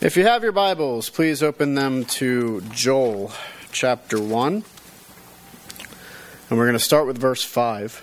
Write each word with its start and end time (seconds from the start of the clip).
If 0.00 0.16
you 0.16 0.24
have 0.24 0.42
your 0.42 0.52
Bibles, 0.52 1.10
please 1.10 1.42
open 1.42 1.74
them 1.74 2.06
to 2.06 2.62
Joel 2.70 3.32
chapter 3.70 4.18
1. 4.18 4.64
And 6.48 6.58
we're 6.58 6.64
going 6.64 6.72
to 6.72 6.78
start 6.78 7.06
with 7.06 7.18
verse 7.18 7.44
5. 7.44 8.02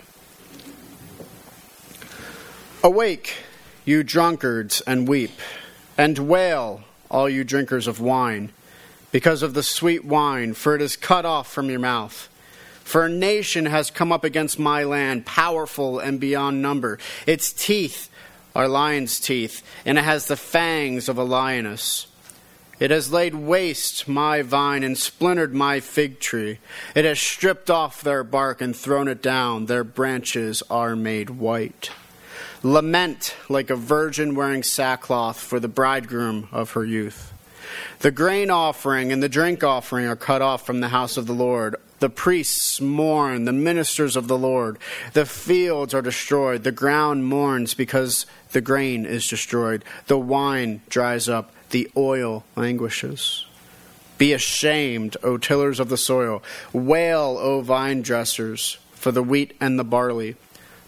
Awake, 2.84 3.34
you 3.84 4.04
drunkards, 4.04 4.80
and 4.82 5.08
weep, 5.08 5.40
and 5.96 6.16
wail, 6.20 6.82
all 7.10 7.28
you 7.28 7.42
drinkers 7.42 7.88
of 7.88 8.00
wine, 8.00 8.52
because 9.10 9.42
of 9.42 9.54
the 9.54 9.64
sweet 9.64 10.04
wine, 10.04 10.54
for 10.54 10.76
it 10.76 10.80
is 10.80 10.94
cut 10.94 11.26
off 11.26 11.50
from 11.50 11.68
your 11.68 11.80
mouth. 11.80 12.28
For 12.84 13.06
a 13.06 13.10
nation 13.10 13.66
has 13.66 13.90
come 13.90 14.12
up 14.12 14.22
against 14.22 14.56
my 14.56 14.84
land, 14.84 15.26
powerful 15.26 15.98
and 15.98 16.20
beyond 16.20 16.62
number. 16.62 17.00
Its 17.26 17.52
teeth 17.52 18.08
are 18.58 18.66
lion's 18.66 19.20
teeth, 19.20 19.62
and 19.86 19.96
it 19.96 20.04
has 20.04 20.26
the 20.26 20.36
fangs 20.36 21.08
of 21.08 21.16
a 21.16 21.22
lioness. 21.22 22.08
It 22.80 22.90
has 22.90 23.12
laid 23.12 23.36
waste 23.36 24.08
my 24.08 24.42
vine 24.42 24.82
and 24.82 24.98
splintered 24.98 25.54
my 25.54 25.78
fig 25.78 26.18
tree. 26.18 26.58
It 26.96 27.04
has 27.04 27.20
stripped 27.20 27.70
off 27.70 28.02
their 28.02 28.24
bark 28.24 28.60
and 28.60 28.74
thrown 28.74 29.06
it 29.06 29.22
down. 29.22 29.66
Their 29.66 29.84
branches 29.84 30.64
are 30.68 30.96
made 30.96 31.30
white. 31.30 31.92
Lament 32.64 33.36
like 33.48 33.70
a 33.70 33.76
virgin 33.76 34.34
wearing 34.34 34.64
sackcloth 34.64 35.38
for 35.38 35.60
the 35.60 35.68
bridegroom 35.68 36.48
of 36.50 36.72
her 36.72 36.84
youth. 36.84 37.32
The 38.00 38.10
grain 38.10 38.50
offering 38.50 39.12
and 39.12 39.22
the 39.22 39.28
drink 39.28 39.62
offering 39.62 40.06
are 40.06 40.16
cut 40.16 40.42
off 40.42 40.66
from 40.66 40.80
the 40.80 40.88
house 40.88 41.16
of 41.16 41.28
the 41.28 41.32
Lord. 41.32 41.76
The 42.00 42.08
priests 42.08 42.80
mourn, 42.80 43.44
the 43.44 43.52
ministers 43.52 44.14
of 44.14 44.28
the 44.28 44.38
Lord. 44.38 44.78
The 45.14 45.26
fields 45.26 45.94
are 45.94 46.02
destroyed. 46.02 46.62
The 46.62 46.72
ground 46.72 47.26
mourns 47.26 47.74
because 47.74 48.24
the 48.52 48.60
grain 48.60 49.04
is 49.04 49.26
destroyed. 49.26 49.84
The 50.06 50.18
wine 50.18 50.82
dries 50.88 51.28
up. 51.28 51.52
The 51.70 51.90
oil 51.96 52.44
languishes. 52.56 53.46
Be 54.16 54.32
ashamed, 54.32 55.16
O 55.22 55.38
tillers 55.38 55.80
of 55.80 55.88
the 55.88 55.96
soil. 55.96 56.42
Wail, 56.72 57.36
O 57.40 57.60
vine 57.60 58.02
dressers, 58.02 58.78
for 58.92 59.12
the 59.12 59.22
wheat 59.22 59.54
and 59.60 59.78
the 59.78 59.84
barley. 59.84 60.36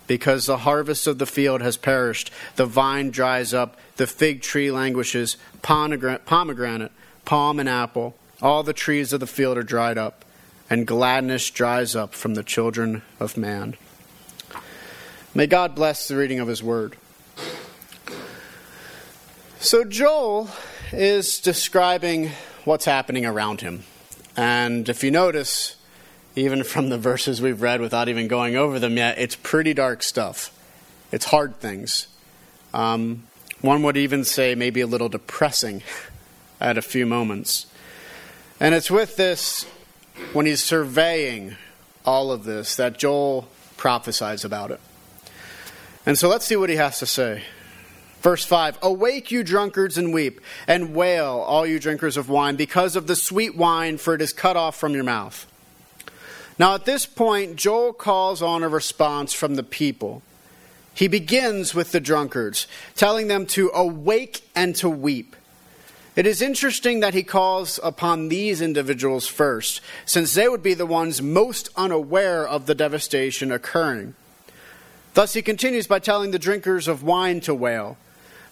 Because 0.07 0.47
the 0.47 0.59
harvest 0.59 1.07
of 1.07 1.19
the 1.19 1.27
field 1.27 1.61
has 1.61 1.77
perished, 1.77 2.33
the 2.57 2.67
vine 2.67 3.11
dries 3.11 3.55
up, 3.55 3.77
the 3.97 4.09
fig 4.09 4.43
tree 4.43 4.71
languishes, 4.71 5.37
pomegranate, 5.63 6.93
palm, 7.25 7.61
and 7.61 7.69
apple. 7.69 8.17
All 8.43 8.63
the 8.63 8.73
trees 8.73 9.13
of 9.13 9.21
the 9.21 9.27
field 9.27 9.59
are 9.59 9.63
dried 9.63 9.99
up 9.99 10.25
and 10.71 10.87
gladness 10.87 11.51
dries 11.51 11.97
up 11.97 12.15
from 12.15 12.35
the 12.35 12.45
children 12.45 13.03
of 13.19 13.37
man. 13.37 13.77
May 15.35 15.49
God 15.49 15.75
bless 15.75 16.07
the 16.07 16.17
reading 16.17 16.39
of 16.39 16.47
his 16.47 16.63
word. 16.63 16.97
So, 19.59 19.85
Joel 19.85 20.49
is 20.93 21.39
describing 21.41 22.31
what's 22.65 22.85
happening 22.85 23.27
around 23.27 23.61
him. 23.61 23.83
And 24.37 24.89
if 24.89 25.05
you 25.05 25.11
notice, 25.11 25.77
even 26.35 26.65
from 26.65 26.89
the 26.89 26.99
verses 26.99 27.43
we've 27.43 27.61
read 27.61 27.81
without 27.81 28.09
even 28.09 28.29
going 28.29 28.57
over 28.57 28.79
them 28.79 28.97
yet, 28.97 29.19
it's 29.19 29.37
pretty 29.37 29.75
dark 29.75 30.03
stuff. 30.03 30.57
It's 31.13 31.27
hard 31.27 31.61
things. 31.61 32.07
Um, 32.73 33.25
one 33.61 33.83
would 33.83 33.97
even 33.97 34.25
say 34.25 34.55
maybe 34.55 34.81
a 34.81 34.87
little 34.87 35.09
depressing 35.09 35.83
at 36.61 36.79
a 36.79 36.83
few 36.83 37.05
moments. 37.05 37.67
And 38.59 38.75
it's 38.75 38.91
with 38.91 39.17
this 39.17 39.67
when 40.33 40.47
he's 40.47 40.63
surveying 40.63 41.57
all 42.05 42.33
of 42.33 42.45
this 42.45 42.77
that 42.77 42.99
Joel 42.99 43.49
prophesies 43.77 44.45
about 44.45 44.71
it. 44.71 44.81
And 46.07 46.19
so 46.19 46.29
let's 46.29 46.47
see 46.47 46.57
what 46.57 46.71
he 46.71 46.77
has 46.77 46.99
to 47.01 47.07
say. 47.07 47.43
Verse 48.21 48.45
5 48.45 48.79
Awake, 48.83 49.31
you 49.31 49.43
drunkards, 49.43 49.99
and 49.99 50.13
weep, 50.13 50.41
and 50.67 50.95
wail, 50.95 51.45
all 51.47 51.67
you 51.67 51.79
drinkers 51.79 52.17
of 52.17 52.29
wine, 52.29 52.57
because 52.57 52.97
of 52.97 53.07
the 53.07 53.17
sweet 53.17 53.57
wine, 53.57 53.99
for 53.99 54.15
it 54.15 54.23
is 54.23 54.33
cut 54.33 54.57
off 54.57 54.77
from 54.77 54.95
your 54.95 55.05
mouth. 55.05 55.47
Now, 56.59 56.75
at 56.75 56.85
this 56.85 57.07
point, 57.07 57.57
Joel 57.57 57.95
calls 57.95 58.43
on 58.43 58.63
a 58.63 58.69
response 58.69 59.33
from 59.33 59.55
the 59.55 59.63
people. 59.63 60.23
He 60.93 61.09
begins 61.09 61.75
with 61.75 61.93
the 61.93 62.01
drunkards, 62.01 62.67
telling 62.95 63.29
them 63.29 63.47
to 63.47 63.71
awake 63.73 64.43
and 64.55 64.77
to 64.77 64.91
weep. 64.91 65.37
It 66.21 66.27
is 66.27 66.43
interesting 66.43 67.01
that 67.01 67.15
he 67.15 67.23
calls 67.23 67.81
upon 67.83 68.29
these 68.29 68.61
individuals 68.61 69.27
first, 69.27 69.81
since 70.05 70.35
they 70.35 70.51
would 70.51 70.63
be 70.63 70.75
the 70.75 70.85
ones 70.85 71.23
most 71.23 71.71
unaware 71.77 72.47
of 72.47 72.67
the 72.67 72.75
devastation 72.75 73.51
occurring. 73.51 74.13
Thus, 75.15 75.33
he 75.33 75.41
continues 75.41 75.87
by 75.87 75.99
telling 75.99 76.31
the 76.31 76.39
drinkers 76.39 76.89
of 76.89 77.03
wine 77.03 77.41
to 77.41 77.55
wail. 77.55 77.97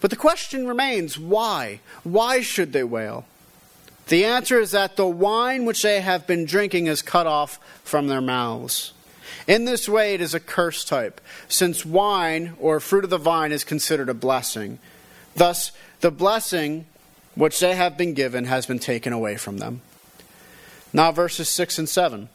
But 0.00 0.08
the 0.08 0.16
question 0.16 0.66
remains 0.66 1.18
why? 1.18 1.80
Why 2.04 2.40
should 2.40 2.72
they 2.72 2.84
wail? 2.84 3.26
The 4.06 4.24
answer 4.24 4.58
is 4.58 4.70
that 4.70 4.96
the 4.96 5.06
wine 5.06 5.66
which 5.66 5.82
they 5.82 6.00
have 6.00 6.26
been 6.26 6.46
drinking 6.46 6.86
is 6.86 7.02
cut 7.02 7.26
off 7.26 7.60
from 7.84 8.06
their 8.06 8.22
mouths. 8.22 8.94
In 9.46 9.66
this 9.66 9.86
way, 9.86 10.14
it 10.14 10.22
is 10.22 10.32
a 10.32 10.40
curse 10.40 10.86
type, 10.86 11.20
since 11.50 11.84
wine, 11.84 12.54
or 12.58 12.80
fruit 12.80 13.04
of 13.04 13.10
the 13.10 13.18
vine, 13.18 13.52
is 13.52 13.62
considered 13.62 14.08
a 14.08 14.14
blessing. 14.14 14.78
Thus, 15.36 15.70
the 16.00 16.10
blessing 16.10 16.86
which 17.38 17.60
they 17.60 17.76
have 17.76 17.96
been 17.96 18.14
given 18.14 18.46
has 18.46 18.66
been 18.66 18.80
taken 18.80 19.12
away 19.12 19.36
from 19.36 19.58
them. 19.58 19.80
Now, 20.92 21.12
verses 21.12 21.48
6 21.48 21.78
and 21.78 21.88
7. 21.88 22.28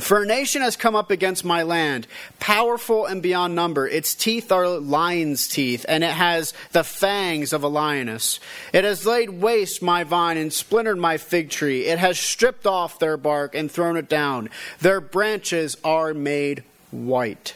For 0.00 0.22
a 0.22 0.26
nation 0.26 0.62
has 0.62 0.76
come 0.76 0.96
up 0.96 1.10
against 1.10 1.44
my 1.44 1.62
land, 1.62 2.06
powerful 2.40 3.04
and 3.04 3.22
beyond 3.22 3.54
number. 3.54 3.86
Its 3.86 4.14
teeth 4.14 4.50
are 4.50 4.66
lion's 4.66 5.46
teeth, 5.46 5.84
and 5.88 6.02
it 6.02 6.10
has 6.10 6.54
the 6.72 6.82
fangs 6.82 7.52
of 7.52 7.62
a 7.62 7.68
lioness. 7.68 8.40
It 8.72 8.82
has 8.82 9.06
laid 9.06 9.28
waste 9.28 9.82
my 9.82 10.02
vine 10.02 10.38
and 10.38 10.52
splintered 10.52 10.98
my 10.98 11.18
fig 11.18 11.50
tree. 11.50 11.86
It 11.86 11.98
has 11.98 12.18
stripped 12.18 12.66
off 12.66 12.98
their 12.98 13.18
bark 13.18 13.54
and 13.54 13.70
thrown 13.70 13.98
it 13.98 14.08
down. 14.08 14.48
Their 14.80 15.02
branches 15.02 15.76
are 15.84 16.14
made 16.14 16.64
white. 16.90 17.54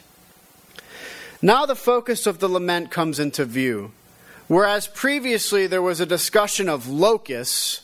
Now 1.40 1.64
the 1.64 1.74
focus 1.74 2.26
of 2.26 2.40
the 2.40 2.48
lament 2.48 2.90
comes 2.90 3.18
into 3.18 3.46
view. 3.46 3.92
Whereas 4.48 4.88
previously 4.88 5.66
there 5.66 5.82
was 5.82 6.00
a 6.00 6.06
discussion 6.06 6.68
of 6.68 6.88
locusts, 6.88 7.82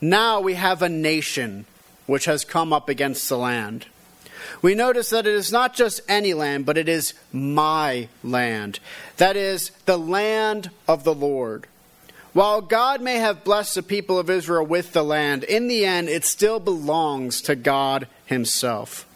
now 0.00 0.40
we 0.40 0.54
have 0.54 0.82
a 0.82 0.88
nation 0.88 1.64
which 2.06 2.26
has 2.26 2.44
come 2.44 2.72
up 2.72 2.88
against 2.88 3.28
the 3.28 3.38
land. 3.38 3.86
We 4.60 4.74
notice 4.74 5.10
that 5.10 5.26
it 5.26 5.34
is 5.34 5.50
not 5.50 5.74
just 5.74 6.02
any 6.08 6.34
land, 6.34 6.66
but 6.66 6.76
it 6.76 6.88
is 6.88 7.14
my 7.32 8.08
land. 8.22 8.78
That 9.16 9.36
is, 9.36 9.70
the 9.86 9.98
land 9.98 10.70
of 10.86 11.04
the 11.04 11.14
Lord. 11.14 11.66
While 12.32 12.60
God 12.60 13.00
may 13.00 13.16
have 13.16 13.44
blessed 13.44 13.74
the 13.74 13.82
people 13.82 14.18
of 14.18 14.30
Israel 14.30 14.64
with 14.64 14.92
the 14.92 15.04
land, 15.04 15.44
in 15.44 15.68
the 15.68 15.84
end 15.84 16.08
it 16.08 16.24
still 16.24 16.60
belongs 16.60 17.40
to 17.42 17.54
God 17.54 18.06
Himself. 18.26 19.06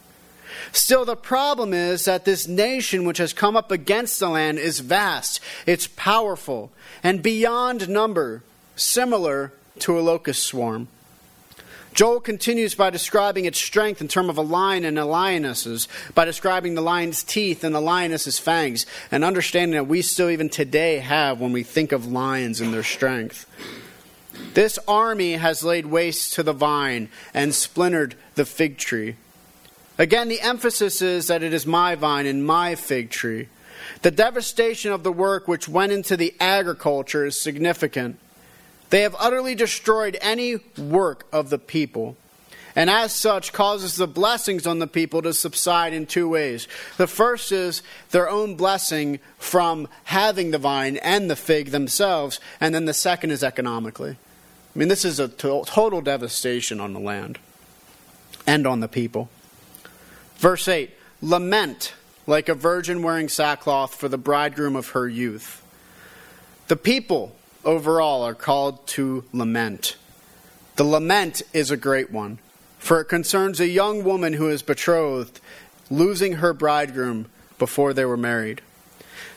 Still, 0.76 1.06
the 1.06 1.16
problem 1.16 1.72
is 1.72 2.04
that 2.04 2.26
this 2.26 2.46
nation 2.46 3.06
which 3.06 3.16
has 3.16 3.32
come 3.32 3.56
up 3.56 3.70
against 3.70 4.20
the 4.20 4.28
land 4.28 4.58
is 4.58 4.80
vast, 4.80 5.40
it's 5.64 5.86
powerful, 5.86 6.70
and 7.02 7.22
beyond 7.22 7.88
number, 7.88 8.42
similar 8.76 9.54
to 9.78 9.98
a 9.98 10.02
locust 10.02 10.42
swarm. 10.42 10.88
Joel 11.94 12.20
continues 12.20 12.74
by 12.74 12.90
describing 12.90 13.46
its 13.46 13.58
strength 13.58 14.02
in 14.02 14.08
terms 14.08 14.28
of 14.28 14.36
a 14.36 14.42
lion 14.42 14.84
and 14.84 14.98
a 14.98 15.06
lionesses, 15.06 15.88
by 16.14 16.26
describing 16.26 16.74
the 16.74 16.82
lion's 16.82 17.24
teeth 17.24 17.64
and 17.64 17.74
the 17.74 17.80
lioness's 17.80 18.38
fangs, 18.38 18.84
and 19.10 19.24
understanding 19.24 19.76
that 19.76 19.88
we 19.88 20.02
still 20.02 20.28
even 20.28 20.50
today 20.50 20.98
have 20.98 21.40
when 21.40 21.52
we 21.52 21.62
think 21.62 21.90
of 21.90 22.06
lions 22.06 22.60
and 22.60 22.74
their 22.74 22.82
strength. 22.82 23.46
This 24.52 24.78
army 24.86 25.32
has 25.32 25.64
laid 25.64 25.86
waste 25.86 26.34
to 26.34 26.42
the 26.42 26.52
vine 26.52 27.08
and 27.32 27.54
splintered 27.54 28.14
the 28.34 28.44
fig 28.44 28.76
tree. 28.76 29.16
Again, 29.98 30.28
the 30.28 30.40
emphasis 30.40 31.00
is 31.00 31.28
that 31.28 31.42
it 31.42 31.54
is 31.54 31.66
my 31.66 31.94
vine 31.94 32.26
and 32.26 32.46
my 32.46 32.74
fig 32.74 33.10
tree. 33.10 33.48
The 34.02 34.10
devastation 34.10 34.92
of 34.92 35.02
the 35.02 35.12
work 35.12 35.48
which 35.48 35.68
went 35.68 35.92
into 35.92 36.16
the 36.16 36.34
agriculture 36.38 37.24
is 37.24 37.40
significant. 37.40 38.18
They 38.90 39.02
have 39.02 39.16
utterly 39.18 39.54
destroyed 39.54 40.18
any 40.20 40.56
work 40.78 41.26
of 41.32 41.50
the 41.50 41.58
people, 41.58 42.16
and 42.76 42.90
as 42.90 43.12
such 43.12 43.52
causes 43.52 43.96
the 43.96 44.06
blessings 44.06 44.66
on 44.66 44.80
the 44.80 44.86
people 44.86 45.22
to 45.22 45.32
subside 45.32 45.94
in 45.94 46.06
two 46.06 46.28
ways. 46.28 46.68
The 46.98 47.06
first 47.06 47.50
is 47.50 47.82
their 48.10 48.28
own 48.28 48.54
blessing 48.54 49.18
from 49.38 49.88
having 50.04 50.50
the 50.50 50.58
vine 50.58 50.98
and 50.98 51.30
the 51.30 51.36
fig 51.36 51.70
themselves, 51.70 52.38
and 52.60 52.74
then 52.74 52.84
the 52.84 52.94
second 52.94 53.30
is 53.30 53.42
economically. 53.42 54.10
I 54.74 54.78
mean, 54.78 54.88
this 54.88 55.06
is 55.06 55.18
a 55.18 55.28
total 55.28 56.02
devastation 56.02 56.80
on 56.80 56.92
the 56.92 57.00
land 57.00 57.38
and 58.46 58.66
on 58.66 58.80
the 58.80 58.88
people. 58.88 59.30
Verse 60.36 60.68
8 60.68 60.90
Lament 61.22 61.94
like 62.26 62.48
a 62.48 62.54
virgin 62.54 63.02
wearing 63.02 63.28
sackcloth 63.28 63.94
for 63.94 64.08
the 64.08 64.18
bridegroom 64.18 64.76
of 64.76 64.90
her 64.90 65.08
youth. 65.08 65.62
The 66.68 66.76
people 66.76 67.36
overall 67.64 68.22
are 68.22 68.34
called 68.34 68.86
to 68.88 69.24
lament. 69.32 69.96
The 70.76 70.84
lament 70.84 71.42
is 71.52 71.70
a 71.70 71.76
great 71.76 72.10
one, 72.10 72.38
for 72.78 73.00
it 73.00 73.06
concerns 73.06 73.60
a 73.60 73.68
young 73.68 74.04
woman 74.04 74.32
who 74.32 74.48
is 74.48 74.62
betrothed, 74.62 75.40
losing 75.88 76.34
her 76.34 76.52
bridegroom 76.52 77.26
before 77.58 77.92
they 77.92 78.04
were 78.04 78.16
married. 78.16 78.60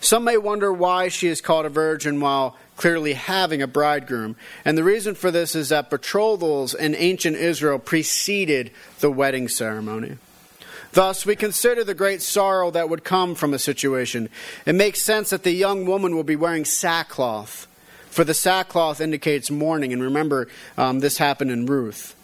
Some 0.01 0.23
may 0.23 0.37
wonder 0.37 0.73
why 0.73 1.09
she 1.09 1.27
is 1.27 1.41
called 1.41 1.65
a 1.65 1.69
virgin 1.69 2.19
while 2.19 2.57
clearly 2.75 3.13
having 3.13 3.61
a 3.61 3.67
bridegroom. 3.67 4.35
And 4.65 4.77
the 4.77 4.83
reason 4.83 5.13
for 5.13 5.29
this 5.29 5.55
is 5.55 5.69
that 5.69 5.89
betrothals 5.89 6.73
in 6.73 6.95
ancient 6.95 7.35
Israel 7.35 7.79
preceded 7.79 8.71
the 9.01 9.11
wedding 9.11 9.47
ceremony. 9.47 10.17
Thus, 10.91 11.25
we 11.25 11.35
consider 11.35 11.83
the 11.83 11.93
great 11.93 12.21
sorrow 12.21 12.71
that 12.71 12.89
would 12.89 13.03
come 13.03 13.35
from 13.35 13.53
a 13.53 13.59
situation. 13.59 14.29
It 14.65 14.75
makes 14.75 15.01
sense 15.01 15.29
that 15.29 15.43
the 15.43 15.51
young 15.51 15.85
woman 15.85 16.15
will 16.15 16.23
be 16.23 16.35
wearing 16.35 16.65
sackcloth, 16.65 17.67
for 18.09 18.23
the 18.23 18.33
sackcloth 18.33 18.99
indicates 18.99 19.51
mourning. 19.51 19.93
And 19.93 20.01
remember, 20.01 20.47
um, 20.77 20.99
this 20.99 21.17
happened 21.17 21.51
in 21.51 21.65
Ruth. 21.65 22.15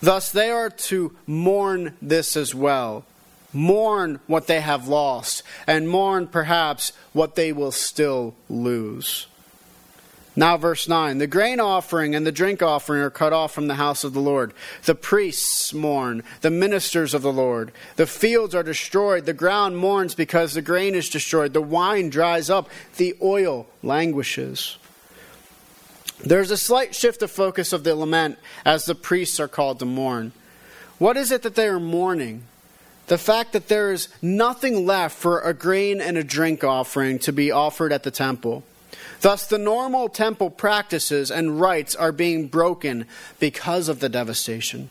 Thus, 0.00 0.32
they 0.32 0.50
are 0.50 0.70
to 0.70 1.16
mourn 1.26 1.96
this 2.02 2.36
as 2.36 2.54
well. 2.54 3.04
Mourn 3.52 4.18
what 4.26 4.46
they 4.46 4.60
have 4.60 4.88
lost, 4.88 5.42
and 5.66 5.88
mourn 5.88 6.26
perhaps 6.26 6.92
what 7.12 7.34
they 7.34 7.52
will 7.52 7.72
still 7.72 8.34
lose. 8.48 9.26
Now, 10.34 10.56
verse 10.56 10.88
9 10.88 11.18
The 11.18 11.26
grain 11.26 11.60
offering 11.60 12.14
and 12.14 12.26
the 12.26 12.32
drink 12.32 12.62
offering 12.62 13.02
are 13.02 13.10
cut 13.10 13.32
off 13.32 13.52
from 13.52 13.66
the 13.66 13.74
house 13.74 14.04
of 14.04 14.14
the 14.14 14.20
Lord. 14.20 14.52
The 14.84 14.94
priests 14.94 15.74
mourn, 15.74 16.22
the 16.40 16.50
ministers 16.50 17.14
of 17.14 17.22
the 17.22 17.32
Lord. 17.32 17.72
The 17.96 18.06
fields 18.06 18.54
are 18.54 18.62
destroyed, 18.62 19.26
the 19.26 19.34
ground 19.34 19.76
mourns 19.76 20.14
because 20.14 20.54
the 20.54 20.62
grain 20.62 20.94
is 20.94 21.10
destroyed. 21.10 21.52
The 21.52 21.60
wine 21.60 22.08
dries 22.08 22.48
up, 22.48 22.68
the 22.96 23.14
oil 23.22 23.66
languishes. 23.82 24.78
There's 26.24 26.50
a 26.50 26.56
slight 26.56 26.94
shift 26.94 27.22
of 27.22 27.30
focus 27.30 27.72
of 27.72 27.84
the 27.84 27.94
lament 27.94 28.38
as 28.64 28.84
the 28.84 28.94
priests 28.94 29.40
are 29.40 29.48
called 29.48 29.80
to 29.80 29.84
mourn. 29.84 30.32
What 30.98 31.16
is 31.16 31.32
it 31.32 31.42
that 31.42 31.56
they 31.56 31.66
are 31.66 31.80
mourning? 31.80 32.44
The 33.08 33.18
fact 33.18 33.52
that 33.52 33.66
there 33.66 33.92
is 33.92 34.08
nothing 34.22 34.86
left 34.86 35.16
for 35.18 35.40
a 35.40 35.52
grain 35.52 36.00
and 36.00 36.16
a 36.16 36.22
drink 36.22 36.62
offering 36.62 37.18
to 37.20 37.32
be 37.32 37.50
offered 37.50 37.92
at 37.92 38.04
the 38.04 38.12
temple. 38.12 38.62
Thus, 39.22 39.46
the 39.46 39.58
normal 39.58 40.08
temple 40.08 40.50
practices 40.50 41.30
and 41.30 41.60
rites 41.60 41.94
are 41.94 42.10
being 42.10 42.48
broken 42.48 43.06
because 43.38 43.88
of 43.88 44.00
the 44.00 44.08
devastation. 44.08 44.90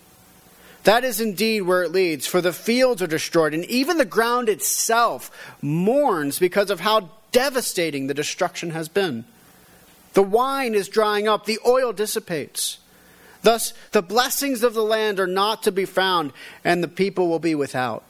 That 0.85 1.03
is 1.03 1.19
indeed 1.19 1.61
where 1.61 1.83
it 1.83 1.91
leads, 1.91 2.25
for 2.25 2.39
the 2.39 2.53
fields 2.53 3.01
are 3.01 3.07
destroyed, 3.07 3.53
and 3.53 3.65
even 3.65 3.97
the 3.97 4.05
ground 4.05 4.47
itself 4.47 5.29
mourns 5.61 6.39
because 6.39 6.71
of 6.71 6.79
how 6.79 7.11
devastating 7.33 8.07
the 8.07 8.13
destruction 8.13 8.71
has 8.71 8.87
been. 8.87 9.25
The 10.13 10.23
wine 10.23 10.75
is 10.75 10.87
drying 10.87 11.27
up, 11.27 11.45
the 11.45 11.59
oil 11.65 11.91
dissipates. 11.91 12.79
Thus, 13.43 13.73
the 13.91 14.01
blessings 14.01 14.63
of 14.63 14.73
the 14.73 14.83
land 14.83 15.19
are 15.19 15.27
not 15.27 15.63
to 15.63 15.73
be 15.73 15.85
found, 15.85 16.31
and 16.63 16.81
the 16.81 16.87
people 16.87 17.27
will 17.27 17.39
be 17.39 17.53
without. 17.53 18.03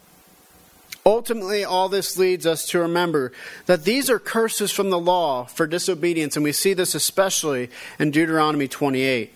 Ultimately, 1.06 1.63
all 1.63 1.89
this 1.89 2.18
leads 2.18 2.45
us 2.45 2.65
to 2.68 2.80
remember 2.80 3.31
that 3.65 3.86
these 3.86 4.09
are 4.09 4.19
curses 4.19 4.71
from 4.71 4.92
the 4.92 5.00
law 5.00 5.45
for 5.45 5.65
disobedience, 5.65 6.36
and 6.36 6.44
we 6.44 6.51
see 6.51 6.74
this 6.74 6.94
especially 6.94 7.69
in 7.98 8.12
Deuteronomy 8.12 8.68
28. 8.68 9.33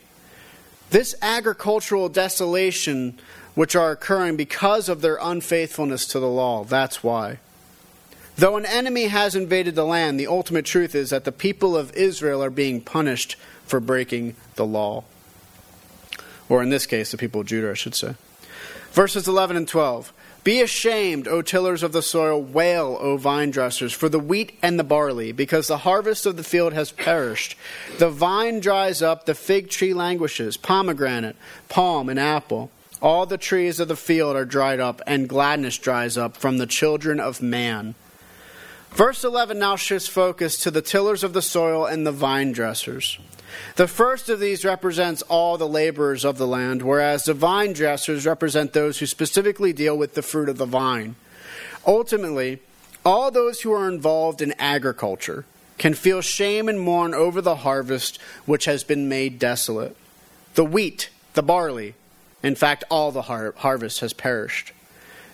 This 0.92 1.16
agricultural 1.24 2.10
desolation, 2.10 3.18
which 3.56 3.76
are 3.76 3.92
occurring 3.92 4.36
because 4.36 4.90
of 4.90 5.02
their 5.02 5.18
unfaithfulness 5.20 6.06
to 6.08 6.20
the 6.20 6.30
law, 6.30 6.64
that's 6.64 7.04
why. 7.04 7.40
Though 8.38 8.58
an 8.58 8.66
enemy 8.66 9.06
has 9.06 9.36
invaded 9.36 9.76
the 9.76 9.86
land, 9.86 10.20
the 10.20 10.28
ultimate 10.28 10.66
truth 10.66 10.94
is 10.94 11.10
that 11.10 11.24
the 11.24 11.32
people 11.32 11.76
of 11.76 11.94
Israel 11.94 12.44
are 12.44 12.50
being 12.50 12.82
punished 12.82 13.38
for 13.66 13.80
breaking 13.80 14.36
the 14.56 14.66
law. 14.66 15.04
Or 16.48 16.62
in 16.62 16.70
this 16.70 16.86
case, 16.86 17.12
the 17.12 17.18
people 17.18 17.42
of 17.42 17.48
Judah, 17.48 17.72
I 17.72 17.76
should 17.76 17.96
say. 17.96 18.16
Verses 18.92 19.28
11 19.28 19.58
and 19.58 19.68
12. 19.68 20.14
Be 20.46 20.62
ashamed, 20.62 21.28
O 21.28 21.42
tillers 21.42 21.82
of 21.82 21.92
the 21.92 22.04
soil, 22.04 22.40
wail, 22.40 23.00
O 23.02 23.18
vine 23.18 23.50
dressers, 23.50 23.92
for 23.92 24.10
the 24.10 24.20
wheat 24.20 24.56
and 24.62 24.78
the 24.78 24.84
barley, 24.84 25.32
because 25.32 25.66
the 25.66 25.80
harvest 25.80 26.28
of 26.28 26.38
the 26.38 26.44
field 26.44 26.72
has 26.74 26.92
perished. 26.92 27.58
The 27.98 28.12
vine 28.12 28.60
dries 28.60 29.02
up, 29.02 29.26
the 29.26 29.34
fig 29.34 29.72
tree 29.72 29.96
languishes, 29.96 30.56
pomegranate, 30.56 31.36
palm, 31.68 32.10
and 32.10 32.20
apple. 32.20 32.70
All 33.02 33.26
the 33.26 33.40
trees 33.40 33.80
of 33.80 33.88
the 33.88 33.96
field 33.96 34.36
are 34.36 34.46
dried 34.46 34.80
up, 34.80 35.02
and 35.08 35.28
gladness 35.28 35.80
dries 35.80 36.16
up 36.16 36.38
from 36.38 36.60
the 36.60 36.68
children 36.68 37.20
of 37.20 37.42
man. 37.42 37.96
Verse 38.92 39.24
11 39.24 39.58
now 39.58 39.76
shifts 39.76 40.08
focus 40.08 40.60
to 40.60 40.70
the 40.70 40.84
tillers 40.84 41.24
of 41.24 41.34
the 41.34 41.42
soil 41.42 41.88
and 41.88 42.06
the 42.06 42.12
vine 42.12 42.52
dressers. 42.52 43.18
The 43.76 43.88
first 43.88 44.30
of 44.30 44.40
these 44.40 44.66
represents 44.66 45.22
all 45.24 45.58
the 45.58 45.68
laborers 45.68 46.26
of 46.26 46.38
the 46.38 46.48
land, 46.48 46.82
whereas 46.82 47.26
the 47.26 47.34
vine 47.34 47.74
dressers 47.74 48.26
represent 48.26 48.74
those 48.74 49.00
who 49.00 49.06
specifically 49.06 49.74
deal 49.74 49.98
with 49.98 50.14
the 50.14 50.22
fruit 50.22 50.50
of 50.50 50.58
the 50.58 50.66
vine. 50.66 51.16
Ultimately, 51.86 52.60
all 53.06 53.32
those 53.32 53.62
who 53.62 53.72
are 53.72 53.88
involved 53.88 54.42
in 54.42 54.54
agriculture 54.60 55.46
can 55.78 55.94
feel 55.94 56.22
shame 56.22 56.70
and 56.70 56.80
mourn 56.80 57.14
over 57.14 57.42
the 57.42 57.58
harvest 57.58 58.20
which 58.46 58.66
has 58.66 58.84
been 58.84 59.10
made 59.10 59.38
desolate. 59.38 59.96
The 60.56 60.66
wheat, 60.66 61.10
the 61.34 61.44
barley, 61.44 61.96
in 62.42 62.56
fact, 62.56 62.84
all 62.90 63.12
the 63.12 63.24
har- 63.24 63.54
harvest 63.58 64.00
has 64.00 64.14
perished. 64.14 64.72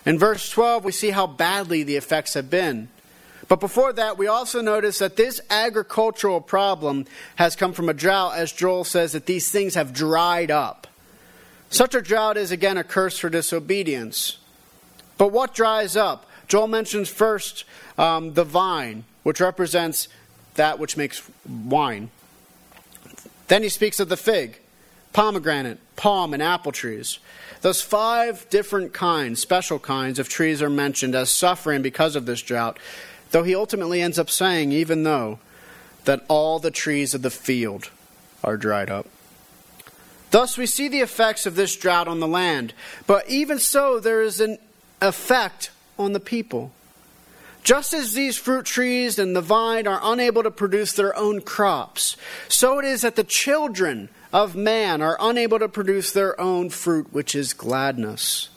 In 0.04 0.18
verse 0.18 0.50
12, 0.50 0.84
we 0.84 0.92
see 0.92 1.10
how 1.10 1.26
badly 1.26 1.82
the 1.82 1.96
effects 1.96 2.34
have 2.34 2.50
been. 2.50 2.88
But 3.52 3.60
before 3.60 3.92
that, 3.92 4.16
we 4.16 4.28
also 4.28 4.62
notice 4.62 5.00
that 5.00 5.16
this 5.16 5.38
agricultural 5.50 6.40
problem 6.40 7.04
has 7.36 7.54
come 7.54 7.74
from 7.74 7.90
a 7.90 7.92
drought, 7.92 8.34
as 8.34 8.50
Joel 8.50 8.82
says 8.82 9.12
that 9.12 9.26
these 9.26 9.50
things 9.50 9.74
have 9.74 9.92
dried 9.92 10.50
up. 10.50 10.86
Such 11.68 11.94
a 11.94 12.00
drought 12.00 12.38
is 12.38 12.50
again 12.50 12.78
a 12.78 12.82
curse 12.82 13.18
for 13.18 13.28
disobedience. 13.28 14.38
But 15.18 15.32
what 15.32 15.54
dries 15.54 15.98
up? 15.98 16.24
Joel 16.48 16.66
mentions 16.66 17.10
first 17.10 17.64
um, 17.98 18.32
the 18.32 18.44
vine, 18.44 19.04
which 19.22 19.38
represents 19.38 20.08
that 20.54 20.78
which 20.78 20.96
makes 20.96 21.22
wine. 21.46 22.10
Then 23.48 23.62
he 23.62 23.68
speaks 23.68 24.00
of 24.00 24.08
the 24.08 24.16
fig, 24.16 24.60
pomegranate, 25.12 25.78
palm, 25.96 26.32
and 26.32 26.42
apple 26.42 26.72
trees. 26.72 27.18
Those 27.60 27.82
five 27.82 28.48
different 28.48 28.94
kinds, 28.94 29.40
special 29.40 29.78
kinds 29.78 30.18
of 30.18 30.30
trees 30.30 30.62
are 30.62 30.70
mentioned 30.70 31.14
as 31.14 31.30
suffering 31.30 31.82
because 31.82 32.16
of 32.16 32.24
this 32.24 32.40
drought. 32.40 32.78
Though 33.32 33.42
he 33.42 33.54
ultimately 33.54 34.00
ends 34.00 34.18
up 34.18 34.30
saying, 34.30 34.72
even 34.72 35.02
though, 35.02 35.40
that 36.04 36.24
all 36.28 36.58
the 36.58 36.70
trees 36.70 37.14
of 37.14 37.22
the 37.22 37.30
field 37.30 37.90
are 38.44 38.56
dried 38.56 38.90
up. 38.90 39.06
Thus, 40.30 40.56
we 40.56 40.66
see 40.66 40.88
the 40.88 41.00
effects 41.00 41.44
of 41.44 41.56
this 41.56 41.76
drought 41.76 42.08
on 42.08 42.20
the 42.20 42.26
land. 42.26 42.72
But 43.06 43.28
even 43.28 43.58
so, 43.58 44.00
there 44.00 44.22
is 44.22 44.40
an 44.40 44.58
effect 45.00 45.70
on 45.98 46.12
the 46.12 46.20
people. 46.20 46.72
Just 47.62 47.94
as 47.94 48.14
these 48.14 48.36
fruit 48.36 48.66
trees 48.66 49.18
and 49.18 49.36
the 49.36 49.40
vine 49.40 49.86
are 49.86 50.00
unable 50.02 50.42
to 50.42 50.50
produce 50.50 50.92
their 50.94 51.16
own 51.16 51.40
crops, 51.40 52.16
so 52.48 52.78
it 52.78 52.84
is 52.84 53.02
that 53.02 53.14
the 53.14 53.24
children 53.24 54.08
of 54.32 54.56
man 54.56 55.00
are 55.00 55.16
unable 55.20 55.58
to 55.60 55.68
produce 55.68 56.12
their 56.12 56.38
own 56.40 56.70
fruit, 56.70 57.12
which 57.12 57.34
is 57.34 57.52
gladness. 57.52 58.48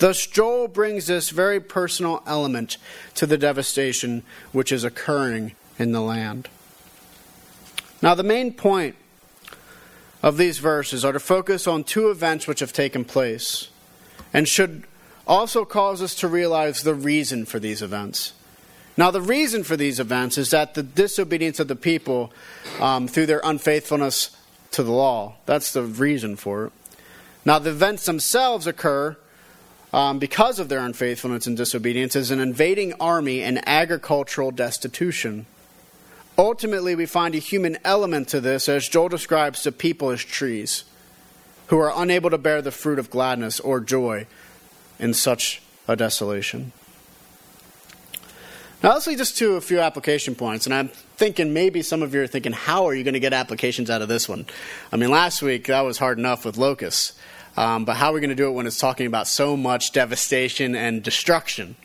Thus, 0.00 0.26
Joel 0.26 0.66
brings 0.66 1.06
this 1.06 1.28
very 1.28 1.60
personal 1.60 2.22
element 2.26 2.78
to 3.16 3.26
the 3.26 3.36
devastation 3.36 4.22
which 4.50 4.72
is 4.72 4.82
occurring 4.82 5.52
in 5.78 5.92
the 5.92 6.00
land. 6.00 6.48
Now, 8.00 8.14
the 8.14 8.22
main 8.22 8.54
point 8.54 8.96
of 10.22 10.38
these 10.38 10.58
verses 10.58 11.04
are 11.04 11.12
to 11.12 11.20
focus 11.20 11.66
on 11.66 11.84
two 11.84 12.10
events 12.10 12.46
which 12.46 12.60
have 12.60 12.72
taken 12.72 13.04
place 13.04 13.68
and 14.32 14.48
should 14.48 14.84
also 15.26 15.66
cause 15.66 16.00
us 16.00 16.14
to 16.16 16.28
realize 16.28 16.82
the 16.82 16.94
reason 16.94 17.44
for 17.44 17.58
these 17.58 17.82
events. 17.82 18.32
Now, 18.96 19.10
the 19.10 19.20
reason 19.20 19.64
for 19.64 19.76
these 19.76 20.00
events 20.00 20.38
is 20.38 20.48
that 20.50 20.72
the 20.72 20.82
disobedience 20.82 21.60
of 21.60 21.68
the 21.68 21.76
people 21.76 22.32
um, 22.80 23.06
through 23.06 23.26
their 23.26 23.42
unfaithfulness 23.44 24.34
to 24.70 24.82
the 24.82 24.92
law. 24.92 25.34
That's 25.44 25.74
the 25.74 25.82
reason 25.82 26.36
for 26.36 26.66
it. 26.66 26.72
Now, 27.44 27.58
the 27.58 27.70
events 27.70 28.06
themselves 28.06 28.66
occur 28.66 29.18
um, 29.92 30.18
because 30.18 30.58
of 30.58 30.68
their 30.68 30.80
unfaithfulness 30.80 31.46
and 31.46 31.56
disobedience, 31.56 32.14
as 32.14 32.30
an 32.30 32.40
invading 32.40 32.94
army 33.00 33.42
and 33.42 33.66
agricultural 33.68 34.50
destitution. 34.50 35.46
Ultimately, 36.38 36.94
we 36.94 37.06
find 37.06 37.34
a 37.34 37.38
human 37.38 37.76
element 37.84 38.28
to 38.28 38.40
this, 38.40 38.68
as 38.68 38.88
Joel 38.88 39.08
describes 39.08 39.62
the 39.64 39.72
people 39.72 40.10
as 40.10 40.24
trees, 40.24 40.84
who 41.66 41.78
are 41.78 41.92
unable 41.94 42.30
to 42.30 42.38
bear 42.38 42.62
the 42.62 42.70
fruit 42.70 42.98
of 42.98 43.10
gladness 43.10 43.60
or 43.60 43.80
joy 43.80 44.26
in 44.98 45.14
such 45.14 45.62
a 45.86 45.96
desolation. 45.96 46.72
Now, 48.82 48.94
let's 48.94 49.06
lead 49.06 49.20
us 49.20 49.32
to 49.32 49.56
a 49.56 49.60
few 49.60 49.80
application 49.80 50.34
points, 50.34 50.64
and 50.64 50.74
I'm 50.74 50.88
thinking 50.88 51.52
maybe 51.52 51.82
some 51.82 52.02
of 52.02 52.14
you 52.14 52.22
are 52.22 52.26
thinking, 52.26 52.52
how 52.52 52.86
are 52.86 52.94
you 52.94 53.04
going 53.04 53.14
to 53.14 53.20
get 53.20 53.34
applications 53.34 53.90
out 53.90 54.00
of 54.00 54.08
this 54.08 54.26
one? 54.26 54.46
I 54.90 54.96
mean, 54.96 55.10
last 55.10 55.42
week 55.42 55.66
that 55.66 55.82
was 55.82 55.98
hard 55.98 56.18
enough 56.18 56.46
with 56.46 56.56
locusts. 56.56 57.12
Um, 57.56 57.84
but 57.84 57.96
how 57.96 58.10
are 58.10 58.14
we 58.14 58.20
going 58.20 58.30
to 58.30 58.36
do 58.36 58.48
it 58.48 58.52
when 58.52 58.66
it's 58.66 58.78
talking 58.78 59.06
about 59.06 59.26
so 59.26 59.56
much 59.56 59.92
devastation 59.92 60.74
and 60.74 61.02
destruction? 61.02 61.76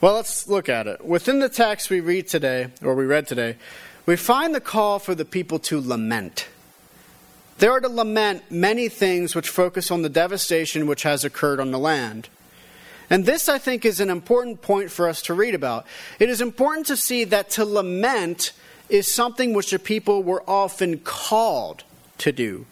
Well, 0.00 0.14
let's 0.14 0.46
look 0.46 0.68
at 0.68 0.86
it. 0.86 1.04
Within 1.04 1.38
the 1.38 1.48
text 1.48 1.88
we 1.88 2.00
read 2.00 2.28
today, 2.28 2.68
or 2.82 2.94
we 2.94 3.06
read 3.06 3.26
today, 3.26 3.56
we 4.04 4.16
find 4.16 4.54
the 4.54 4.60
call 4.60 4.98
for 4.98 5.14
the 5.14 5.24
people 5.24 5.58
to 5.60 5.80
lament. 5.80 6.48
They 7.58 7.66
are 7.66 7.80
to 7.80 7.88
lament 7.88 8.42
many 8.50 8.88
things 8.88 9.34
which 9.34 9.48
focus 9.48 9.90
on 9.90 10.02
the 10.02 10.10
devastation 10.10 10.86
which 10.86 11.04
has 11.04 11.24
occurred 11.24 11.58
on 11.58 11.70
the 11.70 11.78
land. 11.78 12.28
And 13.08 13.24
this, 13.24 13.48
I 13.48 13.58
think, 13.58 13.84
is 13.84 14.00
an 14.00 14.10
important 14.10 14.60
point 14.62 14.90
for 14.90 15.08
us 15.08 15.22
to 15.22 15.34
read 15.34 15.54
about. 15.54 15.86
It 16.18 16.28
is 16.28 16.40
important 16.40 16.86
to 16.88 16.96
see 16.96 17.24
that 17.24 17.50
to 17.50 17.64
lament 17.64 18.52
is 18.88 19.10
something 19.10 19.54
which 19.54 19.70
the 19.70 19.78
people 19.78 20.22
were 20.22 20.42
often 20.46 20.98
called 20.98 21.84
to 22.18 22.32
do. 22.32 22.66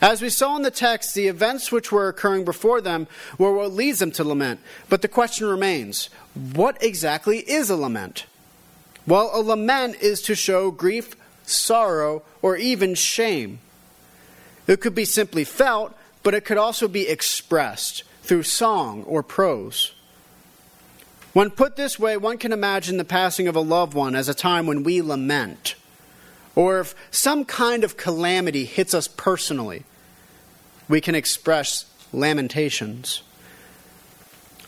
As 0.00 0.22
we 0.22 0.30
saw 0.30 0.56
in 0.56 0.62
the 0.62 0.70
text, 0.70 1.14
the 1.14 1.28
events 1.28 1.70
which 1.70 1.92
were 1.92 2.08
occurring 2.08 2.44
before 2.44 2.80
them 2.80 3.06
were 3.36 3.54
what 3.54 3.72
leads 3.72 3.98
them 3.98 4.10
to 4.12 4.24
lament. 4.24 4.60
But 4.88 5.02
the 5.02 5.08
question 5.08 5.46
remains 5.46 6.08
what 6.54 6.82
exactly 6.82 7.38
is 7.38 7.68
a 7.68 7.76
lament? 7.76 8.24
Well, 9.06 9.30
a 9.34 9.42
lament 9.42 9.96
is 10.00 10.22
to 10.22 10.34
show 10.34 10.70
grief, 10.70 11.16
sorrow, 11.44 12.22
or 12.40 12.56
even 12.56 12.94
shame. 12.94 13.58
It 14.66 14.80
could 14.80 14.94
be 14.94 15.04
simply 15.04 15.44
felt, 15.44 15.94
but 16.22 16.34
it 16.34 16.44
could 16.44 16.58
also 16.58 16.88
be 16.88 17.08
expressed 17.08 18.04
through 18.22 18.44
song 18.44 19.02
or 19.04 19.22
prose. 19.22 19.92
When 21.32 21.50
put 21.50 21.76
this 21.76 21.98
way, 21.98 22.16
one 22.16 22.38
can 22.38 22.52
imagine 22.52 22.96
the 22.96 23.04
passing 23.04 23.48
of 23.48 23.56
a 23.56 23.60
loved 23.60 23.94
one 23.94 24.14
as 24.14 24.28
a 24.28 24.34
time 24.34 24.66
when 24.66 24.82
we 24.82 25.02
lament, 25.02 25.74
or 26.54 26.80
if 26.80 26.94
some 27.10 27.44
kind 27.44 27.84
of 27.84 27.96
calamity 27.96 28.64
hits 28.64 28.94
us 28.94 29.06
personally, 29.06 29.84
we 30.90 31.00
can 31.00 31.14
express 31.14 31.86
lamentations. 32.12 33.22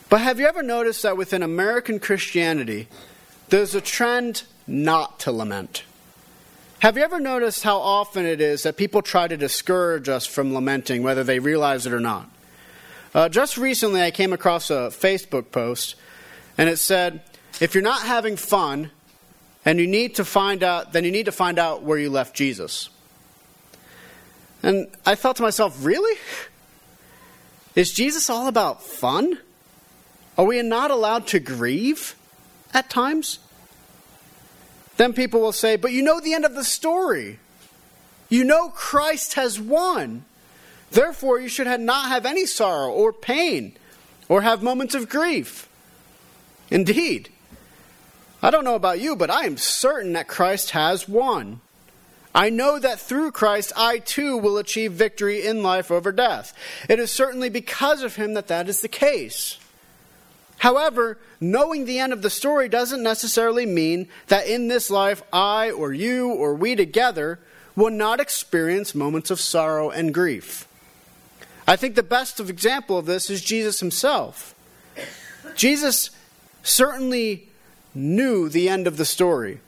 But 0.09 0.21
have 0.21 0.39
you 0.39 0.47
ever 0.47 0.63
noticed 0.63 1.03
that 1.03 1.17
within 1.17 1.43
American 1.43 1.99
Christianity, 1.99 2.87
there's 3.49 3.75
a 3.75 3.81
trend 3.81 4.43
not 4.65 5.19
to 5.19 5.33
lament? 5.33 5.83
Have 6.79 6.95
you 6.97 7.03
ever 7.03 7.19
noticed 7.19 7.63
how 7.63 7.77
often 7.77 8.25
it 8.25 8.39
is 8.39 8.63
that 8.63 8.77
people 8.77 9.01
try 9.01 9.27
to 9.27 9.35
discourage 9.35 10.07
us 10.07 10.25
from 10.25 10.53
lamenting, 10.53 11.03
whether 11.03 11.25
they 11.25 11.39
realize 11.39 11.85
it 11.85 11.93
or 11.93 11.99
not? 11.99 12.29
Uh, 13.13 13.27
just 13.27 13.57
recently, 13.57 14.01
I 14.01 14.11
came 14.11 14.31
across 14.31 14.69
a 14.69 14.91
Facebook 14.91 15.51
post, 15.51 15.95
and 16.57 16.69
it 16.69 16.77
said, 16.77 17.21
"If 17.59 17.75
you're 17.75 17.83
not 17.83 18.03
having 18.03 18.37
fun, 18.37 18.91
and 19.65 19.77
you 19.77 19.87
need 19.87 20.15
to 20.15 20.25
find 20.25 20.63
out, 20.63 20.93
then 20.93 21.03
you 21.03 21.11
need 21.11 21.25
to 21.25 21.31
find 21.33 21.59
out 21.59 21.83
where 21.83 21.97
you 21.97 22.09
left 22.09 22.33
Jesus." 22.33 22.89
And 24.63 24.87
I 25.05 25.15
thought 25.15 25.35
to 25.35 25.43
myself, 25.43 25.85
really? 25.85 26.17
Is 27.75 27.91
Jesus 27.91 28.29
all 28.29 28.47
about 28.47 28.81
fun? 28.81 29.37
Are 30.37 30.45
we 30.45 30.61
not 30.61 30.89
allowed 30.89 31.27
to 31.27 31.39
grieve 31.39 32.15
at 32.73 32.89
times? 32.89 33.39
Then 34.97 35.13
people 35.13 35.41
will 35.41 35.51
say, 35.51 35.75
but 35.75 35.91
you 35.91 36.01
know 36.01 36.19
the 36.19 36.33
end 36.33 36.45
of 36.45 36.55
the 36.55 36.63
story. 36.63 37.39
You 38.29 38.43
know 38.43 38.69
Christ 38.69 39.33
has 39.33 39.59
won. 39.59 40.23
Therefore, 40.91 41.39
you 41.39 41.49
should 41.49 41.67
not 41.81 42.09
have 42.09 42.25
any 42.25 42.45
sorrow 42.45 42.91
or 42.91 43.11
pain 43.11 43.75
or 44.29 44.41
have 44.41 44.63
moments 44.63 44.95
of 44.95 45.09
grief. 45.09 45.67
Indeed, 46.69 47.29
I 48.41 48.49
don't 48.49 48.63
know 48.63 48.75
about 48.75 48.99
you, 48.99 49.15
but 49.15 49.29
I 49.29 49.45
am 49.45 49.57
certain 49.57 50.13
that 50.13 50.27
Christ 50.27 50.71
has 50.71 51.09
won. 51.09 51.61
I 52.35 52.49
know 52.49 52.79
that 52.79 52.99
through 52.99 53.31
Christ 53.31 53.71
I 53.75 53.99
too 53.99 54.37
will 54.37 54.57
achieve 54.57 54.93
victory 54.93 55.45
in 55.45 55.61
life 55.61 55.91
over 55.91 56.11
death. 56.11 56.53
It 56.89 56.99
is 56.99 57.11
certainly 57.11 57.49
because 57.49 58.01
of 58.01 58.15
him 58.15 58.33
that 58.33 58.47
that 58.47 58.67
is 58.67 58.81
the 58.81 58.87
case. 58.87 59.59
However, 60.57 61.17
knowing 61.39 61.85
the 61.85 61.99
end 61.99 62.13
of 62.13 62.21
the 62.21 62.29
story 62.29 62.69
doesn't 62.69 63.03
necessarily 63.03 63.65
mean 63.65 64.07
that 64.27 64.47
in 64.47 64.67
this 64.67 64.89
life 64.89 65.21
I 65.31 65.69
or 65.71 65.93
you 65.93 66.29
or 66.29 66.55
we 66.55 66.75
together 66.75 67.39
will 67.75 67.91
not 67.91 68.19
experience 68.19 68.95
moments 68.95 69.29
of 69.29 69.39
sorrow 69.39 69.89
and 69.89 70.13
grief. 70.13 70.67
I 71.67 71.75
think 71.75 71.95
the 71.95 72.03
best 72.03 72.39
of 72.39 72.49
example 72.49 72.97
of 72.97 73.05
this 73.05 73.29
is 73.29 73.41
Jesus 73.41 73.79
himself. 73.79 74.55
Jesus 75.55 76.09
certainly 76.61 77.49
knew 77.93 78.49
the 78.49 78.69
end 78.69 78.87
of 78.87 78.97
the 78.97 79.05
story. 79.05 79.59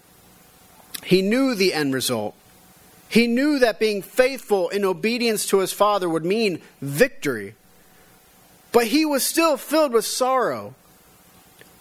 He 1.03 1.21
knew 1.21 1.55
the 1.55 1.73
end 1.73 1.93
result. 1.93 2.35
He 3.09 3.27
knew 3.27 3.59
that 3.59 3.79
being 3.79 4.01
faithful 4.01 4.69
in 4.69 4.83
obedience 4.83 5.45
to 5.47 5.59
his 5.59 5.71
Father 5.71 6.09
would 6.09 6.25
mean 6.25 6.61
victory. 6.81 7.55
But 8.71 8.87
he 8.87 9.05
was 9.05 9.23
still 9.25 9.57
filled 9.57 9.93
with 9.93 10.05
sorrow 10.05 10.75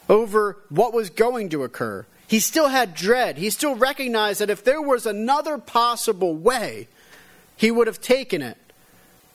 over 0.09 0.59
what 0.69 0.93
was 0.93 1.11
going 1.11 1.49
to 1.51 1.65
occur. 1.65 2.07
He 2.27 2.41
still 2.41 2.69
had 2.69 2.95
dread. 2.95 3.37
He 3.39 3.51
still 3.51 3.75
recognized 3.75 4.41
that 4.41 4.51
if 4.51 4.65
there 4.65 4.83
was 4.83 5.07
another 5.07 5.59
possible 5.59 6.35
way, 6.35 6.89
he 7.57 7.71
would 7.71 7.87
have 7.87 8.01
taken 8.01 8.43
it 8.43 8.59